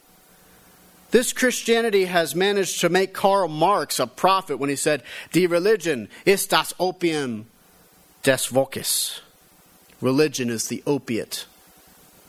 this 1.11 1.33
Christianity 1.33 2.05
has 2.05 2.35
managed 2.35 2.81
to 2.81 2.89
make 2.89 3.13
Karl 3.13 3.49
Marx 3.49 3.99
a 3.99 4.07
prophet 4.07 4.59
when 4.59 4.71
he 4.71 4.77
said, 4.77 5.03
Die 5.33 5.47
Religion 5.47 6.09
ist 6.25 6.51
das 6.51 6.73
Opium 6.79 7.47
des 8.23 8.47
Volkes. 8.47 9.21
Religion 10.01 10.49
is 10.49 10.69
the 10.69 10.83
opiate 10.87 11.47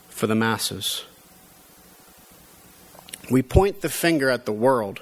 for 0.10 0.28
the 0.28 0.36
masses. 0.36 1.06
We 3.30 3.42
point 3.42 3.82
the 3.82 3.90
finger 3.90 4.30
at 4.30 4.46
the 4.46 4.52
world 4.52 5.00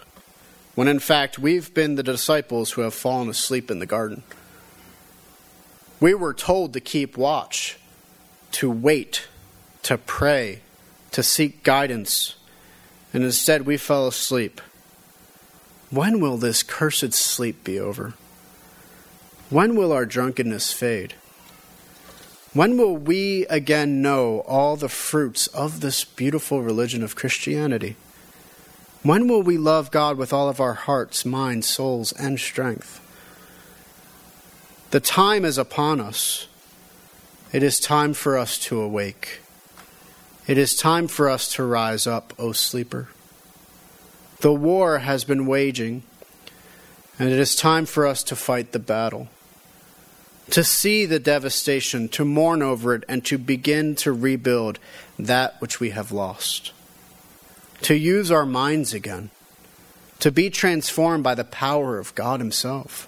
when 0.76 0.88
in 0.88 1.00
fact 1.00 1.40
we've 1.40 1.74
been 1.74 1.96
the 1.96 2.04
disciples 2.04 2.72
who 2.72 2.82
have 2.82 2.94
fallen 2.94 3.28
asleep 3.28 3.70
in 3.72 3.80
the 3.80 3.86
garden. 3.86 4.24
We 6.00 6.14
were 6.14 6.34
told 6.34 6.74
to 6.74 6.80
keep 6.80 7.18
watch, 7.18 7.78
to 8.52 8.70
wait, 8.72 9.28
to 9.84 9.98
pray, 9.98 10.62
to 11.12 11.24
seek 11.24 11.64
guidance 11.64 12.36
and 13.14 13.24
instead 13.24 13.66
we 13.66 13.78
fell 13.78 14.08
asleep. 14.08 14.62
When 15.90 16.20
will 16.20 16.38
this 16.38 16.62
cursed 16.64 17.14
sleep 17.14 17.64
be 17.64 17.80
over? 17.80 18.14
When 19.50 19.76
will 19.76 19.92
our 19.92 20.06
drunkenness 20.06 20.72
fade? 20.72 21.16
When 22.54 22.78
will 22.78 22.98
we 22.98 23.46
again 23.48 24.02
know 24.02 24.40
all 24.42 24.76
the 24.76 24.90
fruits 24.90 25.48
of 25.48 25.82
this 25.82 26.04
beautiful 26.04 26.62
religion 26.62 27.04
of 27.04 27.16
Christianity? 27.16 27.96
When 29.02 29.28
will 29.28 29.42
we 29.42 29.58
love 29.58 29.92
God 29.92 30.18
with 30.18 30.34
all 30.34 30.50
of 30.50 30.60
our 30.60 30.74
hearts, 30.74 31.26
minds, 31.26 31.68
souls, 31.68 32.12
and 32.14 32.40
strength? 32.40 33.00
The 34.92 35.00
time 35.00 35.46
is 35.46 35.58
upon 35.58 36.02
us. 36.02 36.48
It 37.54 37.64
is 37.64 37.80
time 37.80 38.14
for 38.14 38.38
us 38.38 38.58
to 38.60 38.82
awake. 38.82 39.42
It 40.50 40.58
is 40.58 40.76
time 40.76 41.08
for 41.08 41.30
us 41.30 41.54
to 41.54 41.64
rise 41.64 42.08
up, 42.08 42.34
O 42.40 42.54
sleeper. 42.54 43.10
The 44.40 44.52
war 44.52 44.98
has 44.98 45.24
been 45.24 45.46
waging, 45.46 46.02
and 47.20 47.30
it 47.30 47.38
is 47.38 47.56
time 47.56 47.86
for 47.86 48.08
us 48.08 48.24
to 48.24 48.36
fight 48.36 48.72
the 48.72 48.80
battle. 48.80 49.28
To 50.50 50.64
see 50.64 51.06
the 51.06 51.20
devastation, 51.20 52.10
to 52.10 52.26
mourn 52.26 52.64
over 52.64 52.96
it, 52.96 53.04
and 53.08 53.24
to 53.26 53.38
begin 53.38 53.94
to 53.98 54.12
rebuild 54.12 54.80
that 55.20 55.62
which 55.62 55.80
we 55.80 55.92
have 55.92 56.12
lost. 56.12 56.74
To 57.84 57.94
use 57.94 58.32
our 58.32 58.48
minds 58.48 58.92
again. 58.92 59.30
To 60.22 60.32
be 60.32 60.50
transformed 60.50 61.24
by 61.24 61.36
the 61.36 61.44
power 61.44 62.00
of 62.00 62.16
God 62.16 62.40
Himself 62.40 63.08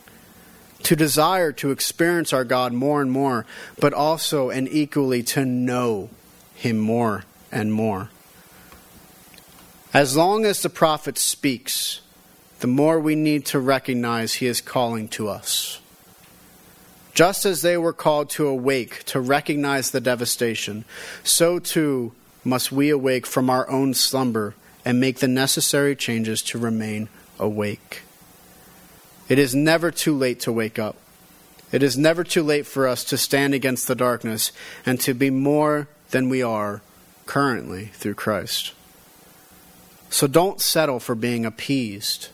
to 0.84 0.95
desire 0.95 1.51
to 1.51 1.71
experience 1.71 2.34
our 2.34 2.43
God 2.43 2.71
more 2.73 3.01
and 3.01 3.12
more, 3.12 3.47
but 3.80 3.93
also 3.93 4.51
and 4.51 4.67
equally 4.67 5.23
to 5.23 5.43
know 5.43 6.10
Him 6.54 6.77
more 6.77 7.25
and 7.52 7.74
more. 7.74 8.10
As 9.94 10.16
long 10.16 10.46
as 10.46 10.62
the 10.62 10.70
prophet 10.70 11.18
speaks, 11.18 12.02
the 12.62 12.68
more 12.68 13.00
we 13.00 13.16
need 13.16 13.46
to 13.48 13.60
recognize 13.60 14.36
he 14.36 14.48
is 14.48 14.62
calling 14.62 15.08
to 15.10 15.28
us. 15.28 15.82
Just 17.14 17.46
as 17.46 17.62
they 17.62 17.76
were 17.76 17.92
called 17.92 18.30
to 18.32 18.48
awake 18.48 19.04
to 19.06 19.20
recognize 19.20 19.92
the 19.92 20.00
devastation, 20.00 20.86
so 21.24 21.60
too 21.60 22.14
must 22.44 22.72
we 22.72 22.90
awake 22.90 23.28
from 23.28 23.50
our 23.50 23.70
own 23.70 23.94
slumber 23.94 24.56
and 24.86 25.00
make 25.00 25.20
the 25.20 25.28
necessary 25.28 25.96
changes 25.96 26.42
to 26.42 26.58
remain 26.58 27.10
awake. 27.38 28.04
It 29.28 29.38
is 29.38 29.54
never 29.54 29.92
too 29.92 30.16
late 30.18 30.40
to 30.42 30.52
wake 30.52 30.80
up. 30.80 30.96
It 31.72 31.84
is 31.84 31.98
never 31.98 32.24
too 32.24 32.44
late 32.44 32.66
for 32.66 32.88
us 32.88 33.04
to 33.06 33.18
stand 33.18 33.54
against 33.54 33.88
the 33.88 33.96
darkness 33.96 34.52
and 34.86 35.00
to 35.02 35.14
be 35.14 35.30
more 35.30 35.88
than 36.12 36.30
we 36.30 36.42
are 36.42 36.82
currently 37.32 37.86
through 37.94 38.13
Christ. 38.13 38.74
So 40.10 40.28
don't 40.28 40.60
settle 40.60 41.00
for 41.00 41.15
being 41.15 41.46
appeased. 41.46 42.28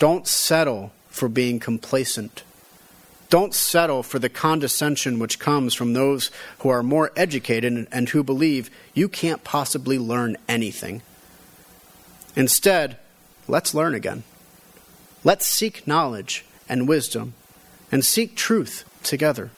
Don't 0.00 0.26
settle 0.26 0.90
for 1.08 1.28
being 1.28 1.60
complacent. 1.60 2.42
Don't 3.30 3.54
settle 3.54 4.02
for 4.02 4.18
the 4.18 4.28
condescension 4.28 5.20
which 5.20 5.38
comes 5.38 5.72
from 5.72 5.92
those 5.92 6.32
who 6.58 6.68
are 6.68 6.82
more 6.82 7.12
educated 7.14 7.86
and 7.92 8.08
who 8.08 8.24
believe 8.24 8.70
you 8.92 9.08
can't 9.08 9.44
possibly 9.44 10.00
learn 10.00 10.36
anything. 10.48 11.02
Instead, 12.34 12.96
let's 13.46 13.72
learn 13.72 13.94
again. 13.94 14.24
Let's 15.22 15.46
seek 15.46 15.86
knowledge 15.86 16.44
and 16.68 16.88
wisdom 16.88 17.34
and 17.92 18.04
seek 18.04 18.34
truth 18.34 18.84
together. 19.04 19.52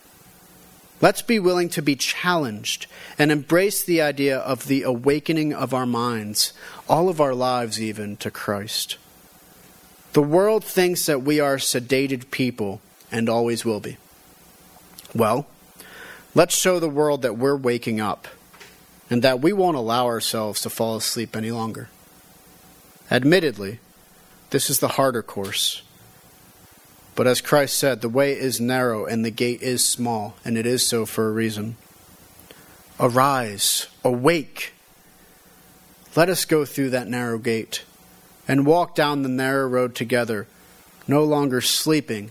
Let's 1.01 1.23
be 1.23 1.39
willing 1.39 1.71
to 1.71 1.83
be 1.83 1.97
challenged 1.97 2.87
and 3.19 3.33
embrace 3.33 3.83
the 3.83 4.03
idea 4.03 4.39
of 4.39 4.67
the 4.67 4.83
awakening 4.83 5.55
of 5.55 5.73
our 5.73 5.87
minds, 5.87 6.53
all 6.89 7.09
of 7.09 7.21
our 7.21 7.35
lives 7.35 7.81
even, 7.81 8.17
to 8.19 8.31
Christ. 8.31 8.99
The 10.13 10.23
world 10.23 10.63
thinks 10.63 11.07
that 11.07 11.23
we 11.23 11.41
are 11.41 11.57
sedated 11.57 12.31
people 12.31 12.83
and 13.11 13.29
always 13.29 13.65
will 13.65 13.81
be. 13.81 13.97
Well, 15.15 15.47
let's 16.35 16.57
show 16.57 16.79
the 16.79 16.89
world 16.89 17.23
that 17.23 17.39
we're 17.39 17.57
waking 17.57 18.01
up 18.01 18.29
and 19.09 19.23
that 19.23 19.41
we 19.41 19.53
won't 19.53 19.77
allow 19.77 20.07
ourselves 20.07 20.61
to 20.63 20.71
fall 20.71 20.97
asleep 20.97 21.35
any 21.35 21.51
longer. 21.51 21.89
Admittedly, 23.11 23.81
this 24.51 24.69
is 24.69 24.81
the 24.81 24.89
harder 24.89 25.23
course 25.23 25.83
but 27.21 27.27
as 27.27 27.43
Christ 27.43 27.77
said, 27.77 28.01
the 28.01 28.09
way 28.09 28.33
is 28.33 28.63
narrow 28.63 29.05
and 29.05 29.23
the 29.23 29.31
gate 29.31 29.61
is 29.61 29.85
small, 29.85 30.37
and 30.43 30.57
it 30.57 30.65
is 30.65 30.87
so 30.87 31.05
for 31.05 31.29
a 31.29 31.33
reason. 31.33 31.77
Arise, 32.99 33.89
awake. 34.03 34.73
Let 36.17 36.31
us 36.31 36.47
go 36.47 36.65
through 36.65 36.89
that 36.89 37.09
narrow 37.09 37.37
gate 37.37 37.85
and 38.49 38.65
walk 38.65 38.95
down 38.95 39.21
the 39.21 39.29
narrow 39.29 39.69
road 39.69 39.95
together, 39.95 40.47
no 41.07 41.23
longer 41.23 41.61
sleeping, 41.61 42.31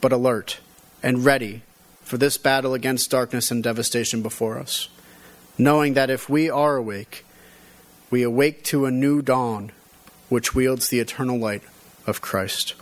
but 0.00 0.10
alert 0.10 0.60
and 1.02 1.22
ready 1.22 1.60
for 2.00 2.16
this 2.16 2.38
battle 2.38 2.72
against 2.72 3.10
darkness 3.10 3.50
and 3.50 3.62
devastation 3.62 4.22
before 4.22 4.58
us, 4.58 4.88
knowing 5.58 5.92
that 5.92 6.08
if 6.08 6.30
we 6.30 6.48
are 6.48 6.76
awake, 6.76 7.26
we 8.10 8.22
awake 8.22 8.64
to 8.64 8.86
a 8.86 8.90
new 8.90 9.20
dawn 9.20 9.70
which 10.30 10.54
wields 10.54 10.88
the 10.88 10.98
eternal 11.00 11.38
light 11.38 11.62
of 12.06 12.22
Christ. 12.22 12.72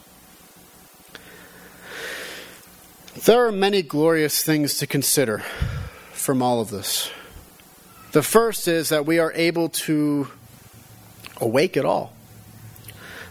There 3.24 3.46
are 3.46 3.52
many 3.52 3.82
glorious 3.82 4.44
things 4.44 4.78
to 4.78 4.86
consider 4.86 5.40
from 6.12 6.40
all 6.40 6.60
of 6.60 6.70
this. 6.70 7.10
The 8.12 8.22
first 8.22 8.68
is 8.68 8.90
that 8.90 9.06
we 9.06 9.18
are 9.18 9.32
able 9.32 9.70
to 9.70 10.28
awake 11.40 11.76
at 11.76 11.84
all. 11.84 12.12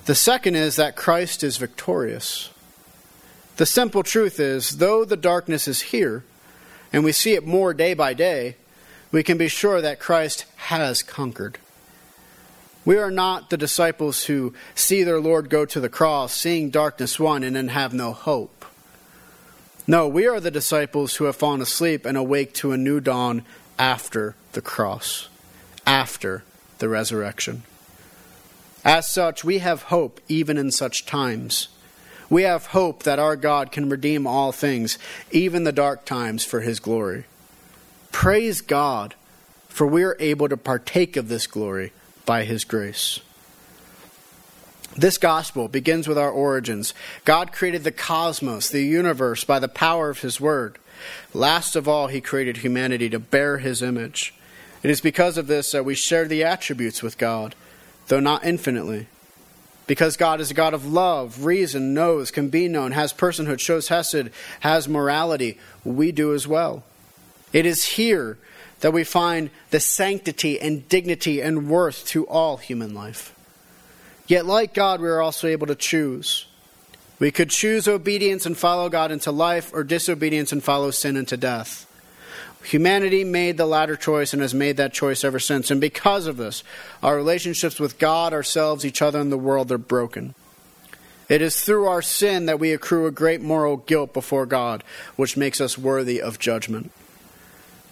The 0.05 0.13
second 0.13 0.55
is 0.55 0.75
that 0.75 0.97
Christ 0.97 1.41
is 1.41 1.55
victorious. 1.55 2.49
The 3.55 3.65
simple 3.65 4.03
truth 4.03 4.41
is, 4.41 4.77
though 4.77 5.05
the 5.05 5.15
darkness 5.15 5.69
is 5.69 5.81
here, 5.81 6.25
and 6.91 7.05
we 7.05 7.13
see 7.13 7.33
it 7.33 7.47
more 7.47 7.73
day 7.73 7.93
by 7.93 8.13
day, 8.13 8.57
we 9.13 9.23
can 9.23 9.37
be 9.37 9.47
sure 9.47 9.79
that 9.79 9.99
Christ 9.99 10.45
has 10.57 11.01
conquered. 11.01 11.59
We 12.83 12.97
are 12.97 13.11
not 13.11 13.49
the 13.49 13.57
disciples 13.57 14.25
who 14.25 14.53
see 14.75 15.03
their 15.03 15.21
Lord 15.21 15.49
go 15.49 15.65
to 15.65 15.79
the 15.79 15.89
cross, 15.89 16.33
seeing 16.33 16.71
darkness 16.71 17.19
won, 17.19 17.43
and 17.43 17.55
then 17.55 17.69
have 17.69 17.93
no 17.93 18.11
hope. 18.11 18.56
No, 19.89 20.05
we 20.05 20.27
are 20.27 20.41
the 20.41 20.51
disciples 20.51 21.15
who 21.15 21.23
have 21.25 21.37
fallen 21.37 21.61
asleep 21.61 22.05
and 22.05 22.17
awake 22.17 22.53
to 22.55 22.73
a 22.73 22.77
new 22.77 22.99
dawn 22.99 23.45
after 23.79 24.35
the 24.51 24.61
cross, 24.61 25.29
after 25.85 26.43
the 26.79 26.89
resurrection. 26.89 27.63
As 28.83 29.07
such, 29.07 29.45
we 29.45 29.59
have 29.59 29.83
hope 29.83 30.19
even 30.27 30.57
in 30.57 30.71
such 30.71 31.05
times. 31.05 31.69
We 32.29 32.43
have 32.43 32.67
hope 32.67 33.03
that 33.03 33.19
our 33.19 33.37
God 33.37 33.71
can 33.71 33.87
redeem 33.87 34.27
all 34.27 34.51
things, 34.51 34.97
even 35.31 35.63
the 35.63 35.71
dark 35.71 36.03
times, 36.03 36.43
for 36.43 36.59
his 36.59 36.81
glory. 36.81 37.23
Praise 38.11 38.59
God, 38.59 39.15
for 39.69 39.87
we 39.87 40.03
are 40.03 40.17
able 40.19 40.49
to 40.49 40.57
partake 40.57 41.15
of 41.15 41.29
this 41.29 41.47
glory 41.47 41.93
by 42.25 42.43
his 42.43 42.65
grace. 42.65 43.21
This 44.95 45.17
gospel 45.17 45.67
begins 45.67 46.07
with 46.07 46.17
our 46.17 46.31
origins. 46.31 46.93
God 47.25 47.51
created 47.51 47.83
the 47.83 47.91
cosmos, 47.91 48.69
the 48.69 48.83
universe, 48.83 49.43
by 49.43 49.59
the 49.59 49.67
power 49.67 50.09
of 50.09 50.21
His 50.21 50.41
Word. 50.41 50.77
Last 51.33 51.75
of 51.75 51.87
all, 51.87 52.07
He 52.07 52.21
created 52.21 52.57
humanity 52.57 53.09
to 53.09 53.19
bear 53.19 53.59
His 53.59 53.81
image. 53.81 54.33
It 54.83 54.89
is 54.89 55.01
because 55.01 55.37
of 55.37 55.47
this 55.47 55.71
that 55.71 55.85
we 55.85 55.95
share 55.95 56.25
the 56.27 56.43
attributes 56.43 57.03
with 57.03 57.17
God, 57.17 57.55
though 58.07 58.19
not 58.19 58.45
infinitely. 58.45 59.07
Because 59.85 60.17
God 60.17 60.41
is 60.41 60.51
a 60.51 60.55
God 60.55 60.73
of 60.73 60.85
love, 60.85 61.45
reason, 61.45 61.93
knows, 61.93 62.29
can 62.29 62.49
be 62.49 62.67
known, 62.67 62.91
has 62.91 63.13
personhood, 63.13 63.59
shows 63.59 63.87
hesed, 63.87 64.31
has 64.59 64.89
morality, 64.89 65.57
we 65.83 66.11
do 66.11 66.33
as 66.33 66.47
well. 66.47 66.83
It 67.53 67.65
is 67.65 67.85
here 67.85 68.37
that 68.81 68.91
we 68.91 69.03
find 69.03 69.49
the 69.71 69.79
sanctity 69.79 70.59
and 70.59 70.87
dignity 70.89 71.41
and 71.41 71.69
worth 71.69 72.05
to 72.07 72.27
all 72.27 72.57
human 72.57 72.93
life. 72.93 73.33
Yet, 74.27 74.45
like 74.45 74.73
God, 74.73 75.01
we 75.01 75.07
are 75.07 75.21
also 75.21 75.47
able 75.47 75.67
to 75.67 75.75
choose. 75.75 76.45
We 77.19 77.31
could 77.31 77.49
choose 77.49 77.87
obedience 77.87 78.45
and 78.45 78.57
follow 78.57 78.89
God 78.89 79.11
into 79.11 79.31
life, 79.31 79.71
or 79.73 79.83
disobedience 79.83 80.51
and 80.51 80.63
follow 80.63 80.91
sin 80.91 81.15
into 81.15 81.37
death. 81.37 81.85
Humanity 82.63 83.23
made 83.23 83.55
the 83.55 83.65
latter 83.65 83.95
choice 83.95 84.33
and 84.33 84.41
has 84.41 84.53
made 84.53 84.75
that 84.77 84.93
choice 84.93 85.23
ever 85.23 85.39
since. 85.39 85.71
And 85.71 85.79
because 85.79 86.27
of 86.27 86.35
this, 86.35 86.63
our 87.01 87.15
relationships 87.15 87.79
with 87.79 87.97
God, 87.97 88.33
ourselves, 88.33 88.85
each 88.85 89.01
other, 89.01 89.19
and 89.19 89.31
the 89.31 89.37
world 89.37 89.71
are 89.71 89.77
broken. 89.77 90.35
It 91.29 91.41
is 91.41 91.59
through 91.61 91.85
our 91.85 92.01
sin 92.01 92.45
that 92.45 92.59
we 92.59 92.73
accrue 92.73 93.05
a 93.05 93.11
great 93.11 93.41
moral 93.41 93.77
guilt 93.77 94.13
before 94.13 94.45
God, 94.45 94.83
which 95.15 95.37
makes 95.37 95.61
us 95.61 95.77
worthy 95.77 96.21
of 96.21 96.39
judgment. 96.39 96.91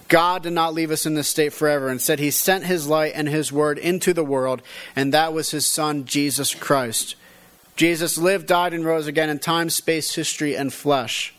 God 0.07 0.43
did 0.43 0.53
not 0.53 0.73
leave 0.73 0.91
us 0.91 1.05
in 1.05 1.15
this 1.15 1.27
state 1.27 1.53
forever. 1.53 1.89
Instead, 1.89 2.19
He 2.19 2.31
sent 2.31 2.65
His 2.65 2.87
light 2.87 3.13
and 3.15 3.27
His 3.27 3.51
word 3.51 3.77
into 3.77 4.13
the 4.13 4.23
world, 4.23 4.61
and 4.95 5.13
that 5.13 5.33
was 5.33 5.51
His 5.51 5.65
Son, 5.65 6.05
Jesus 6.05 6.53
Christ. 6.53 7.15
Jesus 7.75 8.17
lived, 8.17 8.47
died, 8.47 8.73
and 8.73 8.85
rose 8.85 9.07
again 9.07 9.29
in 9.29 9.39
time, 9.39 9.69
space, 9.69 10.15
history, 10.15 10.55
and 10.55 10.73
flesh. 10.73 11.33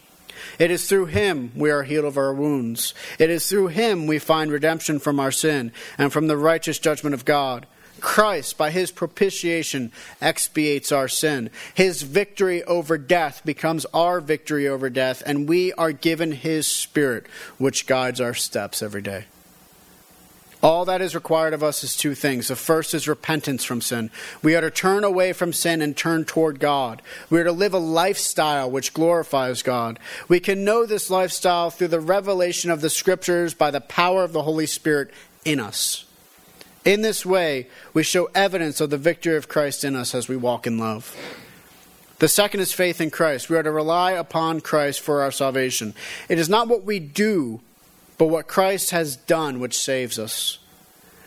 It 0.58 0.70
is 0.70 0.88
through 0.88 1.06
Him 1.06 1.52
we 1.54 1.70
are 1.70 1.82
healed 1.82 2.04
of 2.04 2.18
our 2.18 2.34
wounds. 2.34 2.94
It 3.18 3.30
is 3.30 3.48
through 3.48 3.68
Him 3.68 4.06
we 4.06 4.18
find 4.18 4.50
redemption 4.50 4.98
from 4.98 5.20
our 5.20 5.32
sin 5.32 5.72
and 5.96 6.12
from 6.12 6.26
the 6.26 6.36
righteous 6.36 6.78
judgment 6.78 7.14
of 7.14 7.24
God. 7.24 7.66
Christ, 8.00 8.58
by 8.58 8.70
his 8.70 8.90
propitiation, 8.90 9.92
expiates 10.20 10.92
our 10.92 11.08
sin. 11.08 11.50
His 11.74 12.02
victory 12.02 12.62
over 12.64 12.98
death 12.98 13.42
becomes 13.44 13.84
our 13.86 14.20
victory 14.20 14.68
over 14.68 14.90
death, 14.90 15.22
and 15.24 15.48
we 15.48 15.72
are 15.74 15.92
given 15.92 16.32
his 16.32 16.66
Spirit, 16.66 17.26
which 17.58 17.86
guides 17.86 18.20
our 18.20 18.34
steps 18.34 18.82
every 18.82 19.02
day. 19.02 19.24
All 20.62 20.86
that 20.86 21.02
is 21.02 21.14
required 21.14 21.52
of 21.52 21.62
us 21.62 21.84
is 21.84 21.96
two 21.96 22.14
things. 22.14 22.48
The 22.48 22.56
first 22.56 22.94
is 22.94 23.06
repentance 23.06 23.62
from 23.62 23.80
sin. 23.80 24.10
We 24.42 24.54
are 24.56 24.62
to 24.62 24.70
turn 24.70 25.04
away 25.04 25.32
from 25.32 25.52
sin 25.52 25.82
and 25.82 25.96
turn 25.96 26.24
toward 26.24 26.60
God. 26.60 27.02
We 27.28 27.38
are 27.38 27.44
to 27.44 27.52
live 27.52 27.74
a 27.74 27.78
lifestyle 27.78 28.70
which 28.70 28.94
glorifies 28.94 29.62
God. 29.62 29.98
We 30.28 30.40
can 30.40 30.64
know 30.64 30.86
this 30.86 31.10
lifestyle 31.10 31.70
through 31.70 31.88
the 31.88 32.00
revelation 32.00 32.70
of 32.70 32.80
the 32.80 32.90
Scriptures 32.90 33.52
by 33.52 33.70
the 33.70 33.82
power 33.82 34.24
of 34.24 34.32
the 34.32 34.42
Holy 34.42 34.66
Spirit 34.66 35.12
in 35.44 35.60
us. 35.60 36.05
In 36.86 37.02
this 37.02 37.26
way, 37.26 37.66
we 37.92 38.04
show 38.04 38.30
evidence 38.32 38.80
of 38.80 38.90
the 38.90 38.96
victory 38.96 39.36
of 39.36 39.48
Christ 39.48 39.82
in 39.82 39.96
us 39.96 40.14
as 40.14 40.28
we 40.28 40.36
walk 40.36 40.68
in 40.68 40.78
love. 40.78 41.16
The 42.20 42.28
second 42.28 42.60
is 42.60 42.72
faith 42.72 43.00
in 43.00 43.10
Christ. 43.10 43.50
We 43.50 43.56
are 43.56 43.62
to 43.64 43.72
rely 43.72 44.12
upon 44.12 44.60
Christ 44.60 45.00
for 45.00 45.20
our 45.20 45.32
salvation. 45.32 45.94
It 46.28 46.38
is 46.38 46.48
not 46.48 46.68
what 46.68 46.84
we 46.84 47.00
do, 47.00 47.60
but 48.18 48.28
what 48.28 48.46
Christ 48.46 48.90
has 48.90 49.16
done 49.16 49.58
which 49.58 49.76
saves 49.76 50.16
us. 50.16 50.58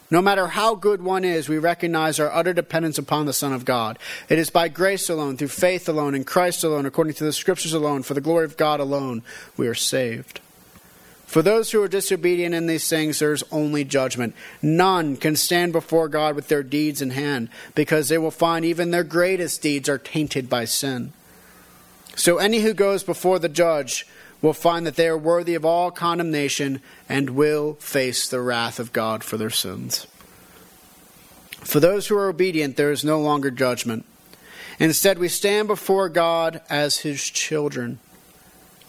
No 0.09 0.21
matter 0.21 0.47
how 0.47 0.75
good 0.75 1.03
one 1.03 1.25
is, 1.25 1.49
we 1.49 1.57
recognize 1.57 2.21
our 2.21 2.31
utter 2.31 2.53
dependence 2.53 2.97
upon 2.97 3.25
the 3.25 3.33
Son 3.33 3.51
of 3.51 3.65
God. 3.65 3.99
It 4.29 4.39
is 4.39 4.49
by 4.49 4.69
grace 4.69 5.09
alone, 5.09 5.35
through 5.35 5.49
faith 5.49 5.89
alone, 5.89 6.15
in 6.15 6.23
Christ 6.23 6.63
alone, 6.63 6.85
according 6.85 7.15
to 7.15 7.25
the 7.25 7.33
Scriptures 7.33 7.73
alone, 7.73 8.01
for 8.03 8.13
the 8.13 8.21
glory 8.21 8.45
of 8.45 8.55
God 8.55 8.79
alone, 8.79 9.23
we 9.57 9.67
are 9.67 9.75
saved. 9.75 10.39
For 11.29 11.43
those 11.43 11.69
who 11.69 11.83
are 11.83 11.87
disobedient 11.87 12.55
in 12.55 12.65
these 12.65 12.89
things, 12.89 13.19
there 13.19 13.33
is 13.33 13.43
only 13.51 13.83
judgment. 13.83 14.33
None 14.63 15.15
can 15.15 15.35
stand 15.35 15.73
before 15.73 16.09
God 16.09 16.35
with 16.35 16.47
their 16.47 16.63
deeds 16.63 17.03
in 17.03 17.11
hand, 17.11 17.49
because 17.75 18.09
they 18.09 18.17
will 18.17 18.31
find 18.31 18.65
even 18.65 18.89
their 18.89 19.03
greatest 19.03 19.61
deeds 19.61 19.87
are 19.87 19.99
tainted 19.99 20.49
by 20.49 20.65
sin. 20.65 21.13
So 22.15 22.39
any 22.39 22.61
who 22.61 22.73
goes 22.73 23.03
before 23.03 23.37
the 23.37 23.47
judge 23.47 24.07
will 24.41 24.53
find 24.53 24.87
that 24.87 24.95
they 24.95 25.07
are 25.07 25.15
worthy 25.15 25.53
of 25.53 25.63
all 25.63 25.91
condemnation 25.91 26.81
and 27.07 27.29
will 27.29 27.75
face 27.75 28.27
the 28.27 28.41
wrath 28.41 28.79
of 28.79 28.91
God 28.91 29.23
for 29.23 29.37
their 29.37 29.51
sins. 29.51 30.07
For 31.59 31.79
those 31.79 32.07
who 32.07 32.17
are 32.17 32.29
obedient, 32.29 32.75
there 32.75 32.91
is 32.91 33.03
no 33.03 33.21
longer 33.21 33.51
judgment. 33.51 34.03
Instead, 34.79 35.19
we 35.19 35.27
stand 35.27 35.67
before 35.67 36.09
God 36.09 36.61
as 36.71 36.97
his 36.97 37.21
children. 37.21 37.99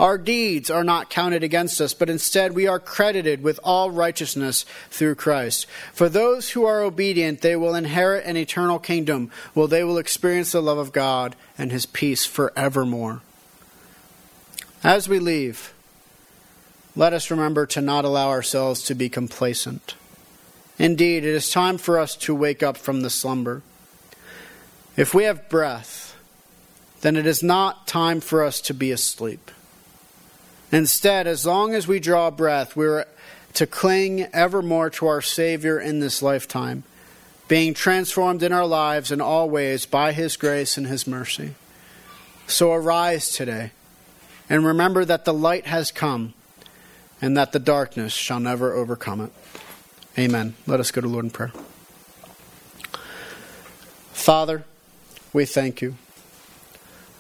Our 0.01 0.17
deeds 0.17 0.71
are 0.71 0.83
not 0.83 1.11
counted 1.11 1.45
against 1.45 1.79
us, 1.79 1.93
but 1.93 2.09
instead 2.09 2.55
we 2.55 2.67
are 2.67 2.81
credited 2.81 3.43
with 3.43 3.61
all 3.63 3.91
righteousness 3.91 4.65
through 4.89 5.17
Christ. 5.17 5.67
For 5.93 6.09
those 6.09 6.49
who 6.49 6.65
are 6.65 6.81
obedient, 6.81 7.43
they 7.43 7.55
will 7.55 7.75
inherit 7.75 8.25
an 8.25 8.39
eternal 8.39 8.79
kingdom, 8.79 9.31
while 9.53 9.67
they 9.67 9.85
will 9.85 9.99
experience 9.99 10.53
the 10.53 10.63
love 10.63 10.79
of 10.79 10.93
God 10.93 11.37
and 11.59 11.71
his 11.71 11.85
peace 11.85 12.25
forevermore. 12.25 13.21
As 14.83 15.07
we 15.07 15.19
leave, 15.19 15.75
let 16.97 17.13
us 17.13 17.31
remember 17.31 17.67
to 17.67 17.83
not 17.83 18.07
allow 18.07 18.31
ourselves 18.31 18.83
to 18.85 18.95
be 18.95 19.11
complacent. 19.11 19.97
Indeed, 20.79 21.27
it 21.27 21.35
is 21.35 21.51
time 21.51 21.77
for 21.77 21.99
us 21.99 22.17
to 22.17 22.35
wake 22.35 22.63
up 22.63 22.79
from 22.79 23.03
the 23.03 23.11
slumber. 23.11 23.61
If 24.97 25.13
we 25.13 25.25
have 25.25 25.51
breath, 25.51 26.17
then 27.03 27.17
it 27.17 27.27
is 27.27 27.43
not 27.43 27.87
time 27.87 28.23
for 28.23 28.43
us 28.43 28.63
to 28.63 28.73
be 28.73 28.91
asleep. 28.93 29.51
Instead, 30.73 31.27
as 31.27 31.45
long 31.45 31.75
as 31.75 31.89
we 31.89 31.99
draw 31.99 32.31
breath, 32.31 32.77
we 32.77 32.87
are 32.87 33.07
to 33.55 33.67
cling 33.67 34.23
evermore 34.33 34.91
to 34.91 35.07
our 35.07 35.21
Savior 35.21 35.81
in 35.81 36.01
this 36.01 36.23
lifetime, 36.23 36.85
being 37.49 37.75
transformed 37.75 38.43
in 38.43 38.53
our 38.53 38.67
lives 38.67 39.11
in 39.11 39.21
all 39.21 39.51
ways 39.51 39.87
by 39.87 40.13
His 40.13 40.37
grace 40.37 40.77
and 40.77 40.87
His 40.87 41.07
mercy. 41.07 41.55
So 42.47 42.73
arise 42.73 43.31
today 43.31 43.73
and 44.49 44.65
remember 44.65 45.05
that 45.05 45.25
the 45.25 45.35
light 45.35 45.67
has 45.67 45.91
come 45.91 46.35
and 47.21 47.37
that 47.37 47.53
the 47.53 47.59
darkness 47.59 48.13
shall 48.13 48.41
never 48.41 48.73
overcome 48.73 49.21
it. 49.21 49.33
Amen. 50.19 50.55
Let 50.67 50.81
us 50.81 50.91
go 50.91 51.01
to 51.01 51.09
Lord 51.09 51.25
in 51.25 51.31
prayer. 51.31 51.53
Father, 54.13 54.65
we 55.33 55.45
thank 55.45 55.81
you. 55.81 55.97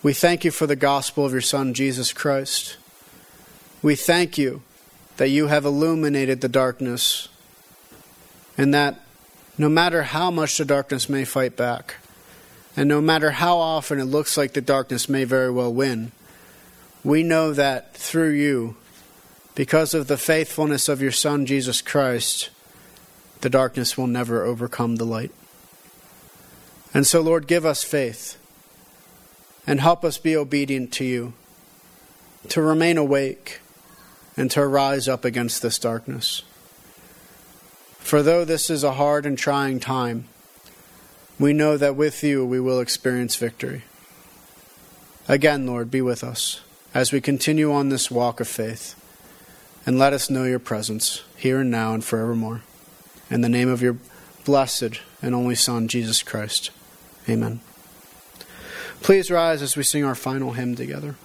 We 0.02 0.12
thank 0.12 0.44
you 0.44 0.50
for 0.50 0.66
the 0.66 0.76
gospel 0.76 1.24
of 1.24 1.32
your 1.32 1.40
Son, 1.40 1.74
Jesus 1.74 2.12
Christ. 2.12 2.76
We 3.82 3.94
thank 3.94 4.36
you 4.36 4.62
that 5.16 5.30
you 5.30 5.46
have 5.46 5.64
illuminated 5.64 6.40
the 6.40 6.48
darkness 6.48 7.28
and 8.58 8.74
that 8.74 9.00
no 9.56 9.68
matter 9.68 10.02
how 10.02 10.30
much 10.30 10.58
the 10.58 10.64
darkness 10.64 11.08
may 11.08 11.24
fight 11.24 11.56
back, 11.56 11.96
and 12.76 12.88
no 12.88 13.00
matter 13.00 13.30
how 13.32 13.56
often 13.58 13.98
it 13.98 14.04
looks 14.04 14.36
like 14.36 14.52
the 14.52 14.60
darkness 14.60 15.08
may 15.08 15.24
very 15.24 15.50
well 15.50 15.72
win, 15.72 16.12
we 17.02 17.22
know 17.22 17.52
that 17.52 17.94
through 17.94 18.30
you, 18.30 18.76
because 19.54 19.92
of 19.94 20.08
the 20.08 20.16
faithfulness 20.16 20.88
of 20.88 21.02
your 21.02 21.12
Son, 21.12 21.44
Jesus 21.44 21.82
Christ, 21.82 22.50
the 23.40 23.50
darkness 23.50 23.98
will 23.98 24.06
never 24.06 24.44
overcome 24.44 24.96
the 24.96 25.04
light. 25.04 25.32
And 26.92 27.06
so, 27.06 27.20
Lord, 27.20 27.46
give 27.46 27.64
us 27.64 27.82
faith 27.82 28.38
and 29.66 29.80
help 29.80 30.04
us 30.04 30.18
be 30.18 30.36
obedient 30.36 30.92
to 30.94 31.04
you, 31.04 31.32
to 32.48 32.62
remain 32.62 32.96
awake 32.96 33.60
and 34.40 34.50
to 34.50 34.66
rise 34.66 35.06
up 35.06 35.22
against 35.22 35.60
this 35.60 35.78
darkness. 35.78 36.40
For 37.98 38.22
though 38.22 38.46
this 38.46 38.70
is 38.70 38.82
a 38.82 38.94
hard 38.94 39.26
and 39.26 39.36
trying 39.36 39.80
time, 39.80 40.24
we 41.38 41.52
know 41.52 41.76
that 41.76 41.94
with 41.94 42.24
you 42.24 42.46
we 42.46 42.58
will 42.58 42.80
experience 42.80 43.36
victory. 43.36 43.82
Again, 45.28 45.66
Lord, 45.66 45.90
be 45.90 46.00
with 46.00 46.24
us 46.24 46.62
as 46.94 47.12
we 47.12 47.20
continue 47.20 47.70
on 47.70 47.90
this 47.90 48.10
walk 48.10 48.40
of 48.40 48.48
faith, 48.48 48.96
and 49.84 49.98
let 49.98 50.14
us 50.14 50.30
know 50.30 50.44
your 50.44 50.58
presence 50.58 51.22
here 51.36 51.60
and 51.60 51.70
now 51.70 51.92
and 51.92 52.02
forevermore. 52.02 52.62
In 53.28 53.42
the 53.42 53.48
name 53.50 53.68
of 53.68 53.82
your 53.82 53.98
blessed 54.46 55.02
and 55.20 55.34
only 55.34 55.54
Son, 55.54 55.86
Jesus 55.86 56.22
Christ. 56.22 56.70
Amen. 57.28 57.60
Please 59.02 59.30
rise 59.30 59.60
as 59.60 59.76
we 59.76 59.82
sing 59.82 60.02
our 60.02 60.14
final 60.14 60.52
hymn 60.52 60.76
together. 60.76 61.16